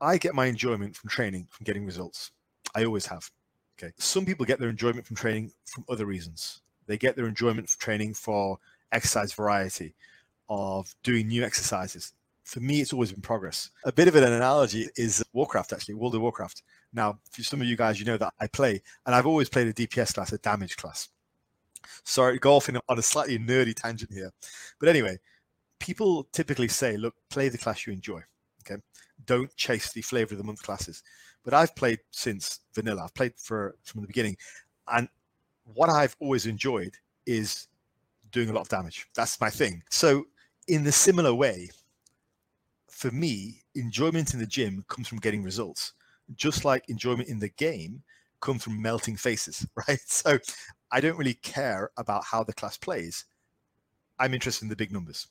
I 0.00 0.18
get 0.18 0.34
my 0.34 0.46
enjoyment 0.46 0.94
from 0.96 1.10
training, 1.10 1.48
from 1.50 1.64
getting 1.64 1.84
results. 1.86 2.30
I 2.74 2.84
always 2.84 3.06
have. 3.06 3.30
Okay. 3.80 3.92
Some 3.98 4.26
people 4.26 4.44
get 4.44 4.58
their 4.58 4.68
enjoyment 4.68 5.06
from 5.06 5.16
training 5.16 5.52
from 5.66 5.84
other 5.88 6.06
reasons. 6.06 6.62
They 6.86 6.98
get 6.98 7.16
their 7.16 7.26
enjoyment 7.26 7.68
from 7.68 7.78
training 7.78 8.14
for 8.14 8.58
exercise 8.90 9.32
variety, 9.32 9.94
of 10.48 10.94
doing 11.02 11.28
new 11.28 11.44
exercises. 11.44 12.12
For 12.44 12.60
me, 12.60 12.80
it's 12.80 12.92
always 12.92 13.12
been 13.12 13.20
progress. 13.20 13.70
A 13.84 13.92
bit 13.92 14.08
of 14.08 14.16
an 14.16 14.24
analogy 14.24 14.88
is 14.96 15.22
Warcraft, 15.34 15.74
actually, 15.74 15.94
World 15.94 16.14
of 16.14 16.22
Warcraft. 16.22 16.62
Now, 16.92 17.18
for 17.30 17.42
some 17.42 17.60
of 17.60 17.66
you 17.66 17.76
guys, 17.76 18.00
you 18.00 18.06
know 18.06 18.16
that 18.16 18.32
I 18.40 18.46
play, 18.46 18.82
and 19.04 19.14
I've 19.14 19.26
always 19.26 19.50
played 19.50 19.68
a 19.68 19.72
DPS 19.74 20.14
class, 20.14 20.32
a 20.32 20.38
damage 20.38 20.76
class. 20.78 21.10
Sorry, 22.04 22.38
golfing 22.38 22.78
on 22.88 22.98
a 22.98 23.02
slightly 23.02 23.38
nerdy 23.38 23.74
tangent 23.74 24.12
here. 24.12 24.32
But 24.80 24.88
anyway, 24.88 25.18
people 25.78 26.26
typically 26.32 26.68
say, 26.68 26.96
look, 26.96 27.14
play 27.28 27.50
the 27.50 27.58
class 27.58 27.86
you 27.86 27.92
enjoy. 27.92 28.22
Okay. 28.62 28.80
Don't 29.26 29.54
chase 29.56 29.92
the 29.92 30.02
flavor 30.02 30.34
of 30.34 30.38
the 30.38 30.44
month 30.44 30.62
classes. 30.62 31.02
But 31.44 31.54
I've 31.54 31.74
played 31.74 32.00
since 32.10 32.60
vanilla. 32.74 33.04
I've 33.04 33.14
played 33.14 33.34
for 33.36 33.76
from 33.84 34.02
the 34.02 34.06
beginning, 34.06 34.36
and 34.92 35.08
what 35.74 35.90
I've 35.90 36.16
always 36.20 36.46
enjoyed 36.46 36.94
is 37.26 37.68
doing 38.30 38.50
a 38.50 38.52
lot 38.52 38.62
of 38.62 38.68
damage. 38.68 39.06
That's 39.14 39.40
my 39.40 39.50
thing. 39.50 39.82
So 39.90 40.24
in 40.66 40.84
the 40.84 40.92
similar 40.92 41.34
way, 41.34 41.70
for 42.90 43.10
me, 43.10 43.62
enjoyment 43.74 44.34
in 44.34 44.40
the 44.40 44.46
gym 44.46 44.84
comes 44.88 45.08
from 45.08 45.18
getting 45.18 45.42
results, 45.42 45.92
just 46.34 46.64
like 46.64 46.88
enjoyment 46.88 47.28
in 47.28 47.38
the 47.38 47.50
game 47.50 48.02
comes 48.40 48.62
from 48.64 48.80
melting 48.80 49.16
faces, 49.16 49.66
right? 49.88 50.00
So 50.06 50.38
I 50.90 51.00
don't 51.00 51.18
really 51.18 51.34
care 51.34 51.90
about 51.96 52.24
how 52.24 52.42
the 52.44 52.52
class 52.52 52.76
plays. 52.76 53.24
I'm 54.18 54.34
interested 54.34 54.64
in 54.64 54.68
the 54.68 54.76
big 54.76 54.92
numbers. 54.92 55.28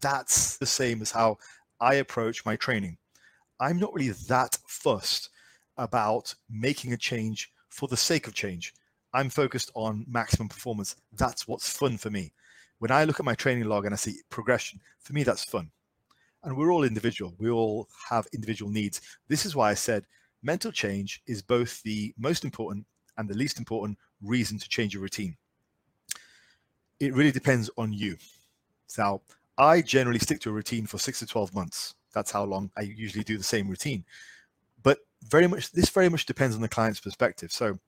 That's 0.00 0.56
the 0.58 0.66
same 0.66 1.02
as 1.02 1.10
how 1.10 1.38
I 1.80 1.94
approach 1.94 2.44
my 2.44 2.56
training. 2.56 2.98
I'm 3.60 3.78
not 3.78 3.94
really 3.94 4.10
that 4.28 4.58
fussed 4.66 5.30
about 5.82 6.32
making 6.48 6.92
a 6.92 6.96
change 6.96 7.50
for 7.68 7.88
the 7.88 7.96
sake 7.96 8.28
of 8.28 8.34
change. 8.34 8.72
I'm 9.12 9.28
focused 9.28 9.72
on 9.74 10.06
maximum 10.08 10.48
performance. 10.48 10.96
That's 11.12 11.46
what's 11.48 11.76
fun 11.76 11.98
for 11.98 12.08
me. 12.08 12.32
When 12.78 12.92
I 12.92 13.04
look 13.04 13.18
at 13.18 13.26
my 13.26 13.34
training 13.34 13.64
log 13.64 13.84
and 13.84 13.92
I 13.92 13.96
see 13.96 14.20
progression, 14.30 14.80
for 15.00 15.12
me, 15.12 15.24
that's 15.24 15.44
fun. 15.44 15.70
And 16.44 16.56
we're 16.56 16.72
all 16.72 16.84
individual. 16.84 17.34
We 17.38 17.50
all 17.50 17.88
have 18.08 18.26
individual 18.32 18.70
needs. 18.70 19.00
This 19.28 19.44
is 19.44 19.54
why 19.54 19.70
I 19.70 19.74
said 19.74 20.06
mental 20.42 20.72
change 20.72 21.20
is 21.26 21.42
both 21.42 21.82
the 21.82 22.14
most 22.16 22.44
important 22.44 22.86
and 23.18 23.28
the 23.28 23.36
least 23.36 23.58
important 23.58 23.98
reason 24.22 24.58
to 24.58 24.68
change 24.68 24.94
your 24.94 25.02
routine. 25.02 25.36
It 27.00 27.14
really 27.14 27.32
depends 27.32 27.70
on 27.76 27.92
you. 27.92 28.16
So 28.86 29.20
I 29.58 29.82
generally 29.82 30.20
stick 30.20 30.40
to 30.42 30.50
a 30.50 30.52
routine 30.52 30.86
for 30.86 30.98
six 30.98 31.18
to 31.18 31.26
12 31.26 31.54
months. 31.54 31.94
That's 32.14 32.30
how 32.30 32.44
long 32.44 32.70
I 32.76 32.82
usually 32.82 33.24
do 33.24 33.36
the 33.36 33.44
same 33.44 33.68
routine. 33.68 34.04
Very 35.28 35.46
much, 35.46 35.72
this 35.72 35.88
very 35.88 36.08
much 36.08 36.26
depends 36.26 36.54
on 36.54 36.62
the 36.62 36.68
client's 36.68 37.00
perspective. 37.00 37.52
So 37.52 37.78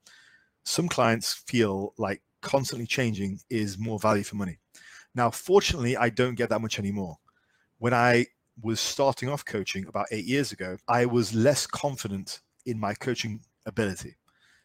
some 0.63 0.87
clients 0.87 1.33
feel 1.33 1.93
like 1.97 2.21
constantly 2.41 2.87
changing 2.87 3.39
is 3.49 3.77
more 3.77 3.99
value 3.99 4.23
for 4.23 4.35
money. 4.35 4.57
Now, 5.13 5.31
fortunately, 5.31 5.95
I 5.95 6.09
don't 6.09 6.35
get 6.35 6.49
that 6.49 6.61
much 6.61 6.79
anymore. 6.79 7.17
When 7.77 7.93
I 7.93 8.27
was 8.61 8.79
starting 8.79 9.29
off 9.29 9.45
coaching 9.45 9.87
about 9.87 10.07
eight 10.11 10.25
years 10.25 10.51
ago, 10.51 10.77
I 10.87 11.05
was 11.05 11.33
less 11.33 11.67
confident 11.67 12.41
in 12.65 12.79
my 12.79 12.93
coaching 12.93 13.41
ability. 13.65 14.15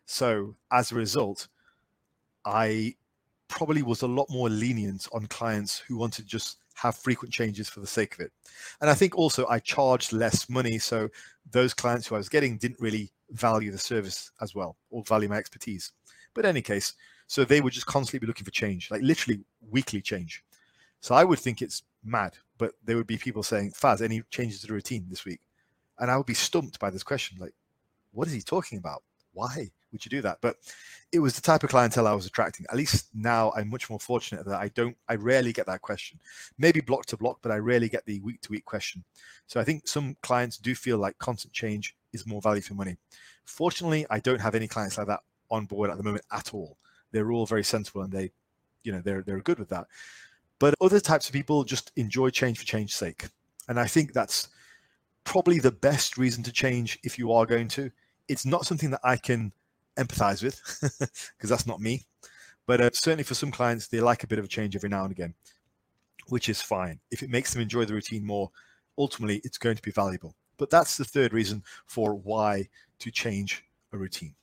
So 0.07 0.57
as 0.73 0.91
a 0.91 0.97
result, 0.97 1.49
I 2.45 2.95
probably 3.49 3.83
was 3.83 4.03
a 4.03 4.07
lot 4.07 4.29
more 4.31 4.49
lenient 4.49 5.09
on 5.13 5.27
clients 5.27 5.79
who 5.79 5.97
wanted 5.97 6.27
just 6.27 6.59
have 6.81 6.97
frequent 6.97 7.33
changes 7.33 7.69
for 7.69 7.81
the 7.81 7.87
sake 7.87 8.15
of 8.15 8.21
it. 8.21 8.33
And 8.81 8.89
I 8.89 8.95
think 8.95 9.17
also 9.17 9.47
I 9.49 9.59
charged 9.59 10.13
less 10.13 10.49
money. 10.49 10.79
So 10.79 11.11
those 11.51 11.75
clients 11.75 12.07
who 12.07 12.15
I 12.15 12.19
was 12.19 12.31
getting 12.31 12.57
didn't 12.57 12.81
really 12.81 13.11
value 13.31 13.71
the 13.71 13.79
service 13.79 14.31
as 14.41 14.55
well 14.55 14.77
or 14.91 15.03
value 15.05 15.29
my 15.29 15.37
expertise. 15.37 15.93
But 16.33 16.45
in 16.45 16.51
any 16.51 16.63
case, 16.63 16.95
so 17.27 17.45
they 17.45 17.61
would 17.61 17.75
just 17.75 17.87
constantly 17.87 18.21
be 18.21 18.27
looking 18.27 18.45
for 18.45 18.51
change, 18.51 18.91
like 18.91 19.03
literally 19.03 19.41
weekly 19.69 20.01
change. 20.01 20.43
So 21.01 21.15
I 21.15 21.25
would 21.25 21.39
think 21.39 21.61
it's 21.61 21.83
mad, 22.03 22.35
but 22.57 22.73
there 22.85 22.97
would 22.97 23.07
be 23.07 23.19
people 23.19 23.43
saying, 23.43 23.73
Faz, 23.73 24.01
any 24.01 24.23
changes 24.31 24.63
to 24.63 24.67
the 24.67 24.73
routine 24.73 25.07
this 25.09 25.25
week? 25.25 25.41
And 25.99 26.11
I 26.11 26.17
would 26.17 26.27
be 26.27 26.35
stumped 26.35 26.81
by 26.81 26.89
this 26.89 27.03
question, 27.03 27.37
like, 27.39 27.55
what 28.13 28.27
is 28.27 28.33
he 28.33 28.41
talking 28.41 28.79
about? 28.79 29.03
Why 29.33 29.71
would 29.93 30.05
you 30.05 30.11
do 30.11 30.23
that? 30.23 30.39
But 30.41 30.57
it 31.13 31.19
was 31.19 31.35
the 31.35 31.43
type 31.43 31.65
of 31.65 31.71
clientele 31.71 32.07
I 32.07 32.13
was 32.13 32.27
attracting. 32.27 32.67
At 32.71 32.77
least 32.77 33.09
now 33.15 33.53
I'm 33.57 33.69
much 33.69 33.91
more 33.91 33.99
fortunate 33.99 34.45
that 34.47 34.61
I 34.61 34.69
don't, 34.69 34.97
I 35.09 35.17
rarely 35.17 35.53
get 35.53 35.67
that 35.67 35.83
question. 35.83 36.19
Maybe 36.59 36.81
block 36.81 37.07
to 37.07 37.17
block, 37.17 37.39
but 37.43 37.53
I 37.53 37.57
rarely 37.57 37.89
get 37.89 38.05
the 38.07 38.21
week 38.21 38.41
to 38.43 38.51
week 38.51 38.65
question. 38.65 39.05
So 39.47 39.61
I 39.61 39.65
think 39.65 39.89
some 39.89 40.17
clients 40.23 40.57
do 40.57 40.75
feel 40.75 40.99
like 40.99 41.19
constant 41.19 41.53
change 41.53 41.97
is 42.13 42.27
more 42.27 42.41
value 42.41 42.63
for 42.63 42.75
money. 42.75 42.97
Fortunately, 43.45 44.07
I 44.11 44.21
don't 44.21 44.41
have 44.41 44.55
any 44.55 44.69
clients 44.69 44.99
like 44.99 45.09
that 45.09 45.21
on 45.51 45.67
board 45.67 45.91
at 45.91 45.97
the 45.97 46.05
moment 46.05 46.25
at 46.33 46.55
all. 46.55 46.77
They're 47.13 47.33
all 47.33 47.47
very 47.47 47.65
sensible 47.65 48.03
and 48.03 48.13
they, 48.13 48.31
you 48.85 48.93
know, 48.93 49.01
they're 49.01 49.23
they're 49.23 49.41
good 49.41 49.59
with 49.59 49.69
that. 49.71 49.87
But 50.61 50.75
other 50.81 51.01
types 51.01 51.27
of 51.27 51.33
people 51.33 51.65
just 51.65 51.91
enjoy 51.97 52.31
change 52.31 52.59
for 52.59 52.65
change's 52.65 52.95
sake. 52.95 53.27
And 53.69 53.81
I 53.81 53.87
think 53.87 54.13
that's 54.13 54.49
probably 55.25 55.59
the 55.59 55.73
best 55.73 56.19
reason 56.19 56.43
to 56.45 56.53
change 56.53 56.99
if 57.03 57.19
you 57.19 57.33
are 57.33 57.47
going 57.47 57.69
to. 57.69 57.91
It's 58.29 58.47
not 58.47 58.67
something 58.67 58.91
that 58.91 59.01
I 59.03 59.17
can 59.17 59.53
empathize 59.97 60.43
with 60.43 60.61
because 61.37 61.51
that's 61.51 61.67
not 61.67 61.81
me. 61.81 62.05
But 62.67 62.81
uh, 62.81 62.91
certainly 62.93 63.25
for 63.25 63.35
some 63.35 63.51
clients, 63.51 63.89
they 63.89 64.01
like 64.01 64.23
a 64.23 64.27
bit 64.27 64.39
of 64.39 64.45
a 64.45 64.49
change 64.49 64.77
every 64.77 64.89
now 64.89 65.03
and 65.03 65.13
again, 65.13 65.35
which 66.29 66.49
is 66.49 66.63
fine. 66.63 67.01
If 67.11 67.23
it 67.23 67.31
makes 67.31 67.53
them 67.53 67.63
enjoy 67.63 67.85
the 67.85 67.95
routine 67.95 68.25
more, 68.25 68.51
ultimately 68.97 69.41
it's 69.45 69.59
going 69.59 69.77
to 69.77 69.83
be 69.83 69.91
valuable. 69.91 70.35
But 70.57 70.71
that's 70.71 70.97
the 70.97 71.05
third 71.05 71.33
reason 71.33 71.65
for 71.87 72.15
why 72.15 72.69
to 73.01 73.11
change 73.11 73.65
a 73.93 73.99
routine. 73.99 74.35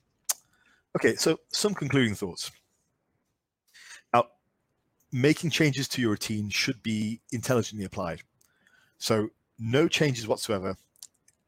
Okay, 0.96 1.16
so 1.16 1.40
some 1.50 1.74
concluding 1.74 2.16
thoughts. 2.16 2.52
Now, 4.14 4.26
making 5.12 5.52
changes 5.52 5.88
to 5.90 6.02
your 6.02 6.12
routine 6.12 6.50
should 6.50 6.82
be 6.82 7.22
intelligently 7.32 7.86
applied. 7.86 8.22
So 8.98 9.30
no 9.60 9.88
changes 9.88 10.28
whatsoever 10.28 10.76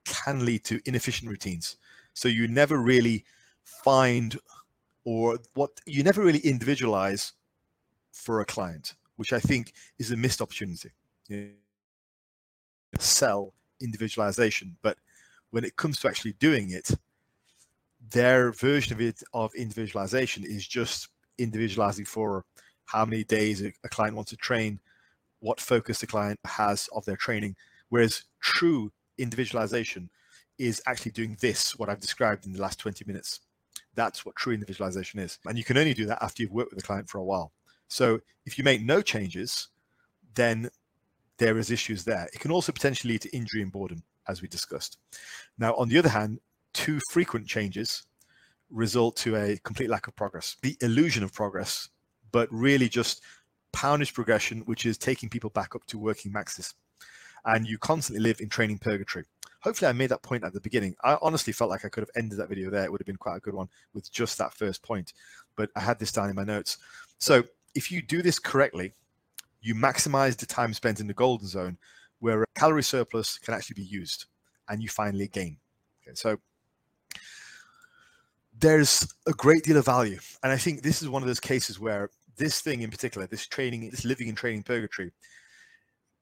can 0.05 0.45
lead 0.45 0.63
to 0.65 0.79
inefficient 0.85 1.29
routines. 1.29 1.77
So 2.13 2.27
you 2.27 2.47
never 2.47 2.77
really 2.77 3.25
find 3.83 4.37
or 5.05 5.39
what 5.53 5.71
you 5.85 6.03
never 6.03 6.21
really 6.21 6.39
individualize 6.39 7.33
for 8.11 8.41
a 8.41 8.45
client, 8.45 8.95
which 9.15 9.33
I 9.33 9.39
think 9.39 9.73
is 9.97 10.11
a 10.11 10.17
missed 10.17 10.41
opportunity. 10.41 10.91
Sell 12.99 13.53
individualization, 13.81 14.77
but 14.81 14.97
when 15.51 15.63
it 15.63 15.75
comes 15.75 15.99
to 15.99 16.07
actually 16.07 16.33
doing 16.33 16.71
it, 16.71 16.91
their 18.11 18.51
version 18.51 18.93
of 18.93 19.01
it 19.01 19.21
of 19.33 19.53
individualization 19.55 20.43
is 20.43 20.67
just 20.67 21.09
individualizing 21.37 22.05
for 22.05 22.45
how 22.85 23.05
many 23.05 23.23
days 23.23 23.61
a, 23.61 23.71
a 23.83 23.89
client 23.89 24.15
wants 24.15 24.31
to 24.31 24.37
train, 24.37 24.79
what 25.39 25.59
focus 25.59 25.99
the 25.99 26.07
client 26.07 26.39
has 26.45 26.89
of 26.93 27.05
their 27.05 27.15
training. 27.15 27.55
Whereas 27.89 28.23
true 28.41 28.91
individualization 29.17 30.09
is 30.57 30.81
actually 30.85 31.11
doing 31.11 31.37
this, 31.39 31.77
what 31.77 31.89
I've 31.89 31.99
described 31.99 32.45
in 32.45 32.53
the 32.53 32.61
last 32.61 32.79
20 32.79 33.05
minutes. 33.05 33.39
That's 33.95 34.25
what 34.25 34.35
true 34.35 34.53
individualization 34.53 35.19
is. 35.19 35.39
And 35.45 35.57
you 35.57 35.63
can 35.63 35.77
only 35.77 35.93
do 35.93 36.05
that 36.05 36.23
after 36.23 36.41
you've 36.43 36.51
worked 36.51 36.71
with 36.71 36.79
the 36.79 36.85
client 36.85 37.09
for 37.09 37.17
a 37.17 37.23
while. 37.23 37.51
So 37.87 38.21
if 38.45 38.57
you 38.57 38.63
make 38.63 38.81
no 38.81 39.01
changes, 39.01 39.69
then 40.35 40.69
there 41.37 41.57
is 41.57 41.71
issues 41.71 42.03
there. 42.03 42.29
It 42.33 42.39
can 42.39 42.51
also 42.51 42.71
potentially 42.71 43.13
lead 43.13 43.21
to 43.21 43.35
injury 43.35 43.61
and 43.61 43.71
boredom, 43.71 44.03
as 44.27 44.41
we 44.41 44.47
discussed. 44.47 44.97
Now, 45.57 45.73
on 45.75 45.89
the 45.89 45.97
other 45.97 46.09
hand, 46.09 46.39
too 46.73 46.99
frequent 47.11 47.47
changes 47.47 48.05
result 48.69 49.15
to 49.17 49.35
a 49.35 49.57
complete 49.63 49.89
lack 49.89 50.07
of 50.07 50.15
progress, 50.15 50.55
the 50.61 50.77
illusion 50.81 51.23
of 51.23 51.33
progress, 51.33 51.89
but 52.31 52.47
really 52.51 52.87
just 52.87 53.21
poundage 53.73 54.13
progression, 54.13 54.61
which 54.61 54.85
is 54.85 54.97
taking 54.97 55.29
people 55.29 55.49
back 55.49 55.75
up 55.75 55.85
to 55.87 55.97
working 55.97 56.31
maxes. 56.31 56.75
And 57.45 57.65
you 57.65 57.77
constantly 57.77 58.21
live 58.21 58.41
in 58.41 58.49
training 58.49 58.79
purgatory 58.79 59.25
hopefully 59.59 59.89
I 59.89 59.93
made 59.93 60.09
that 60.09 60.23
point 60.23 60.43
at 60.43 60.53
the 60.53 60.61
beginning. 60.61 60.95
I 61.03 61.17
honestly 61.21 61.53
felt 61.53 61.69
like 61.69 61.85
I 61.85 61.89
could 61.89 62.01
have 62.01 62.11
ended 62.15 62.39
that 62.39 62.49
video 62.49 62.69
there. 62.69 62.83
It 62.83 62.91
would 62.91 63.01
have 63.01 63.07
been 63.07 63.15
quite 63.15 63.37
a 63.37 63.41
good 63.41 63.53
one 63.53 63.69
with 63.93 64.11
just 64.11 64.37
that 64.37 64.53
first 64.53 64.83
point, 64.83 65.13
but 65.55 65.69
I 65.75 65.81
had 65.81 65.99
this 65.99 66.11
down 66.11 66.29
in 66.29 66.35
my 66.35 66.43
notes. 66.43 66.77
So 67.17 67.43
if 67.75 67.91
you 67.91 68.01
do 68.01 68.21
this 68.21 68.39
correctly, 68.39 68.93
you 69.61 69.75
maximize 69.75 70.37
the 70.37 70.45
time 70.45 70.73
spent 70.73 70.99
in 70.99 71.07
the 71.07 71.13
golden 71.13 71.47
zone 71.47 71.77
where 72.19 72.43
a 72.43 72.45
calorie 72.55 72.83
surplus 72.83 73.37
can 73.37 73.53
actually 73.53 73.75
be 73.75 73.83
used 73.83 74.25
and 74.69 74.81
you 74.81 74.89
finally 74.89 75.27
gain. 75.27 75.57
Okay, 76.01 76.15
so 76.15 76.37
there's 78.57 79.13
a 79.27 79.31
great 79.31 79.63
deal 79.63 79.77
of 79.77 79.85
value. 79.85 80.19
And 80.43 80.51
I 80.51 80.57
think 80.57 80.81
this 80.81 81.01
is 81.01 81.09
one 81.09 81.21
of 81.21 81.27
those 81.27 81.39
cases 81.39 81.79
where 81.79 82.09
this 82.37 82.61
thing 82.61 82.81
in 82.81 82.91
particular, 82.91 83.27
this 83.27 83.47
training, 83.47 83.89
this 83.89 84.05
living 84.05 84.29
and 84.29 84.37
training 84.37 84.63
purgatory, 84.63 85.11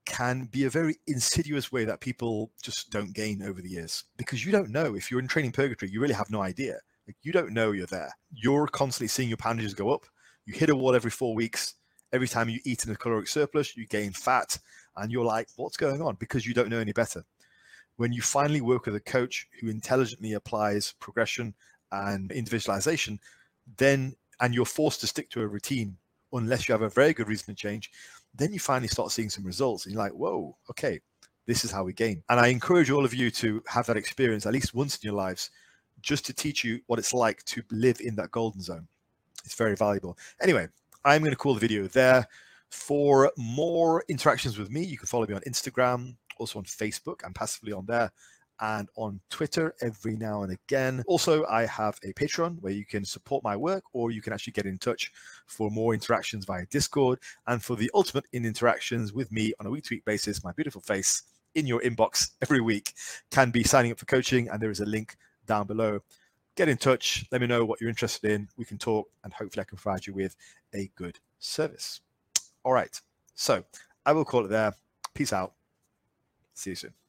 can 0.07 0.45
be 0.45 0.63
a 0.63 0.69
very 0.69 0.95
insidious 1.05 1.71
way 1.71 1.85
that 1.85 1.99
people 1.99 2.49
just 2.63 2.89
don't 2.89 3.13
gain 3.13 3.43
over 3.43 3.61
the 3.61 3.69
years 3.69 4.05
because 4.17 4.45
you 4.45 4.51
don't 4.51 4.69
know. 4.69 4.95
If 4.95 5.11
you're 5.11 5.19
in 5.19 5.27
training 5.27 5.51
purgatory 5.51 5.91
you 5.91 5.99
really 6.01 6.13
have 6.13 6.31
no 6.31 6.41
idea. 6.41 6.79
Like 7.05 7.17
you 7.21 7.31
don't 7.31 7.53
know 7.53 7.71
you're 7.71 7.85
there. 7.85 8.11
You're 8.33 8.67
constantly 8.67 9.09
seeing 9.09 9.29
your 9.29 9.37
poundages 9.37 9.73
go 9.73 9.93
up. 9.93 10.05
You 10.45 10.53
hit 10.53 10.69
a 10.69 10.75
wall 10.75 10.95
every 10.95 11.11
four 11.11 11.35
weeks. 11.35 11.75
Every 12.13 12.27
time 12.27 12.49
you 12.49 12.59
eat 12.63 12.85
in 12.85 12.91
a 12.91 12.95
caloric 12.95 13.27
surplus 13.27 13.75
you 13.75 13.85
gain 13.85 14.11
fat 14.13 14.57
and 14.95 15.11
you're 15.11 15.25
like 15.25 15.49
what's 15.57 15.77
going 15.77 16.01
on? 16.01 16.15
Because 16.15 16.47
you 16.47 16.53
don't 16.53 16.69
know 16.69 16.79
any 16.79 16.93
better. 16.93 17.23
When 17.97 18.13
you 18.13 18.21
finally 18.21 18.61
work 18.61 18.85
with 18.85 18.95
a 18.95 19.01
coach 19.01 19.47
who 19.59 19.69
intelligently 19.69 20.33
applies 20.33 20.93
progression 20.99 21.53
and 21.91 22.31
individualization 22.31 23.19
then 23.77 24.15
and 24.39 24.53
you're 24.53 24.65
forced 24.65 25.01
to 25.01 25.07
stick 25.07 25.29
to 25.31 25.41
a 25.41 25.47
routine 25.47 25.97
unless 26.33 26.67
you 26.67 26.73
have 26.73 26.81
a 26.81 26.89
very 26.89 27.13
good 27.13 27.27
reason 27.27 27.53
to 27.53 27.61
change 27.61 27.91
then 28.37 28.53
you 28.53 28.59
finally 28.59 28.87
start 28.87 29.11
seeing 29.11 29.29
some 29.29 29.43
results 29.43 29.85
and 29.85 29.93
you're 29.93 30.03
like, 30.03 30.13
whoa, 30.13 30.55
okay, 30.69 30.99
this 31.45 31.63
is 31.63 31.71
how 31.71 31.83
we 31.83 31.93
gain. 31.93 32.23
And 32.29 32.39
I 32.39 32.47
encourage 32.47 32.89
all 32.91 33.05
of 33.05 33.13
you 33.13 33.31
to 33.31 33.63
have 33.67 33.85
that 33.87 33.97
experience 33.97 34.45
at 34.45 34.53
least 34.53 34.73
once 34.73 34.95
in 34.95 35.07
your 35.07 35.15
lives, 35.15 35.49
just 36.01 36.25
to 36.27 36.33
teach 36.33 36.63
you 36.63 36.79
what 36.87 36.99
it's 36.99 37.13
like 37.13 37.43
to 37.45 37.63
live 37.71 37.99
in 38.01 38.15
that 38.15 38.31
golden 38.31 38.61
zone. 38.61 38.87
It's 39.45 39.55
very 39.55 39.75
valuable. 39.75 40.17
Anyway, 40.41 40.67
I'm 41.05 41.21
going 41.21 41.31
to 41.31 41.37
call 41.37 41.53
the 41.53 41.59
video 41.59 41.87
there. 41.87 42.27
For 42.69 43.31
more 43.37 44.03
interactions 44.09 44.57
with 44.57 44.69
me, 44.69 44.83
you 44.83 44.97
can 44.97 45.07
follow 45.07 45.25
me 45.25 45.33
on 45.33 45.41
Instagram, 45.41 46.15
also 46.37 46.59
on 46.59 46.65
Facebook. 46.65 47.21
I'm 47.23 47.33
passively 47.33 47.71
on 47.71 47.85
there 47.85 48.11
and 48.59 48.89
on 48.95 49.19
Twitter 49.29 49.75
every 49.81 50.15
now 50.15 50.43
and 50.43 50.51
again. 50.51 51.03
Also, 51.07 51.45
I 51.45 51.65
have 51.65 51.97
a 52.03 52.13
Patreon 52.13 52.61
where 52.61 52.73
you 52.73 52.85
can 52.85 53.05
support 53.05 53.43
my 53.43 53.55
work 53.55 53.83
or 53.93 54.11
you 54.11 54.21
can 54.21 54.33
actually 54.33 54.53
get 54.53 54.65
in 54.65 54.77
touch 54.77 55.11
for 55.45 55.69
more 55.69 55.93
interactions 55.93 56.45
via 56.45 56.65
Discord 56.67 57.19
and 57.47 57.63
for 57.63 57.75
the 57.75 57.89
ultimate 57.93 58.25
in 58.33 58.45
interactions 58.45 59.13
with 59.13 59.31
me 59.31 59.53
on 59.59 59.65
a 59.65 59.69
week 59.69 59.85
to 59.85 59.95
week 59.95 60.05
basis, 60.05 60.43
my 60.43 60.51
beautiful 60.51 60.81
face 60.81 61.23
in 61.55 61.65
your 61.65 61.81
inbox 61.81 62.31
every 62.41 62.61
week 62.61 62.93
can 63.31 63.51
be 63.51 63.63
signing 63.63 63.91
up 63.91 63.99
for 63.99 64.05
coaching. 64.05 64.49
And 64.49 64.61
there 64.61 64.71
is 64.71 64.79
a 64.79 64.85
link 64.85 65.15
down 65.45 65.67
below. 65.67 65.99
Get 66.55 66.69
in 66.69 66.77
touch. 66.77 67.25
Let 67.31 67.41
me 67.41 67.47
know 67.47 67.65
what 67.65 67.79
you're 67.79 67.89
interested 67.89 68.31
in. 68.31 68.47
We 68.57 68.65
can 68.65 68.77
talk 68.77 69.07
and 69.23 69.33
hopefully 69.33 69.61
I 69.61 69.65
can 69.65 69.77
provide 69.77 70.07
you 70.07 70.13
with 70.13 70.35
a 70.73 70.89
good 70.95 71.19
service. 71.39 72.01
All 72.63 72.73
right. 72.73 72.99
So 73.35 73.63
I 74.05 74.13
will 74.13 74.25
call 74.25 74.45
it 74.45 74.49
there. 74.49 74.73
Peace 75.13 75.33
out. 75.33 75.53
See 76.53 76.71
you 76.71 76.75
soon. 76.75 77.06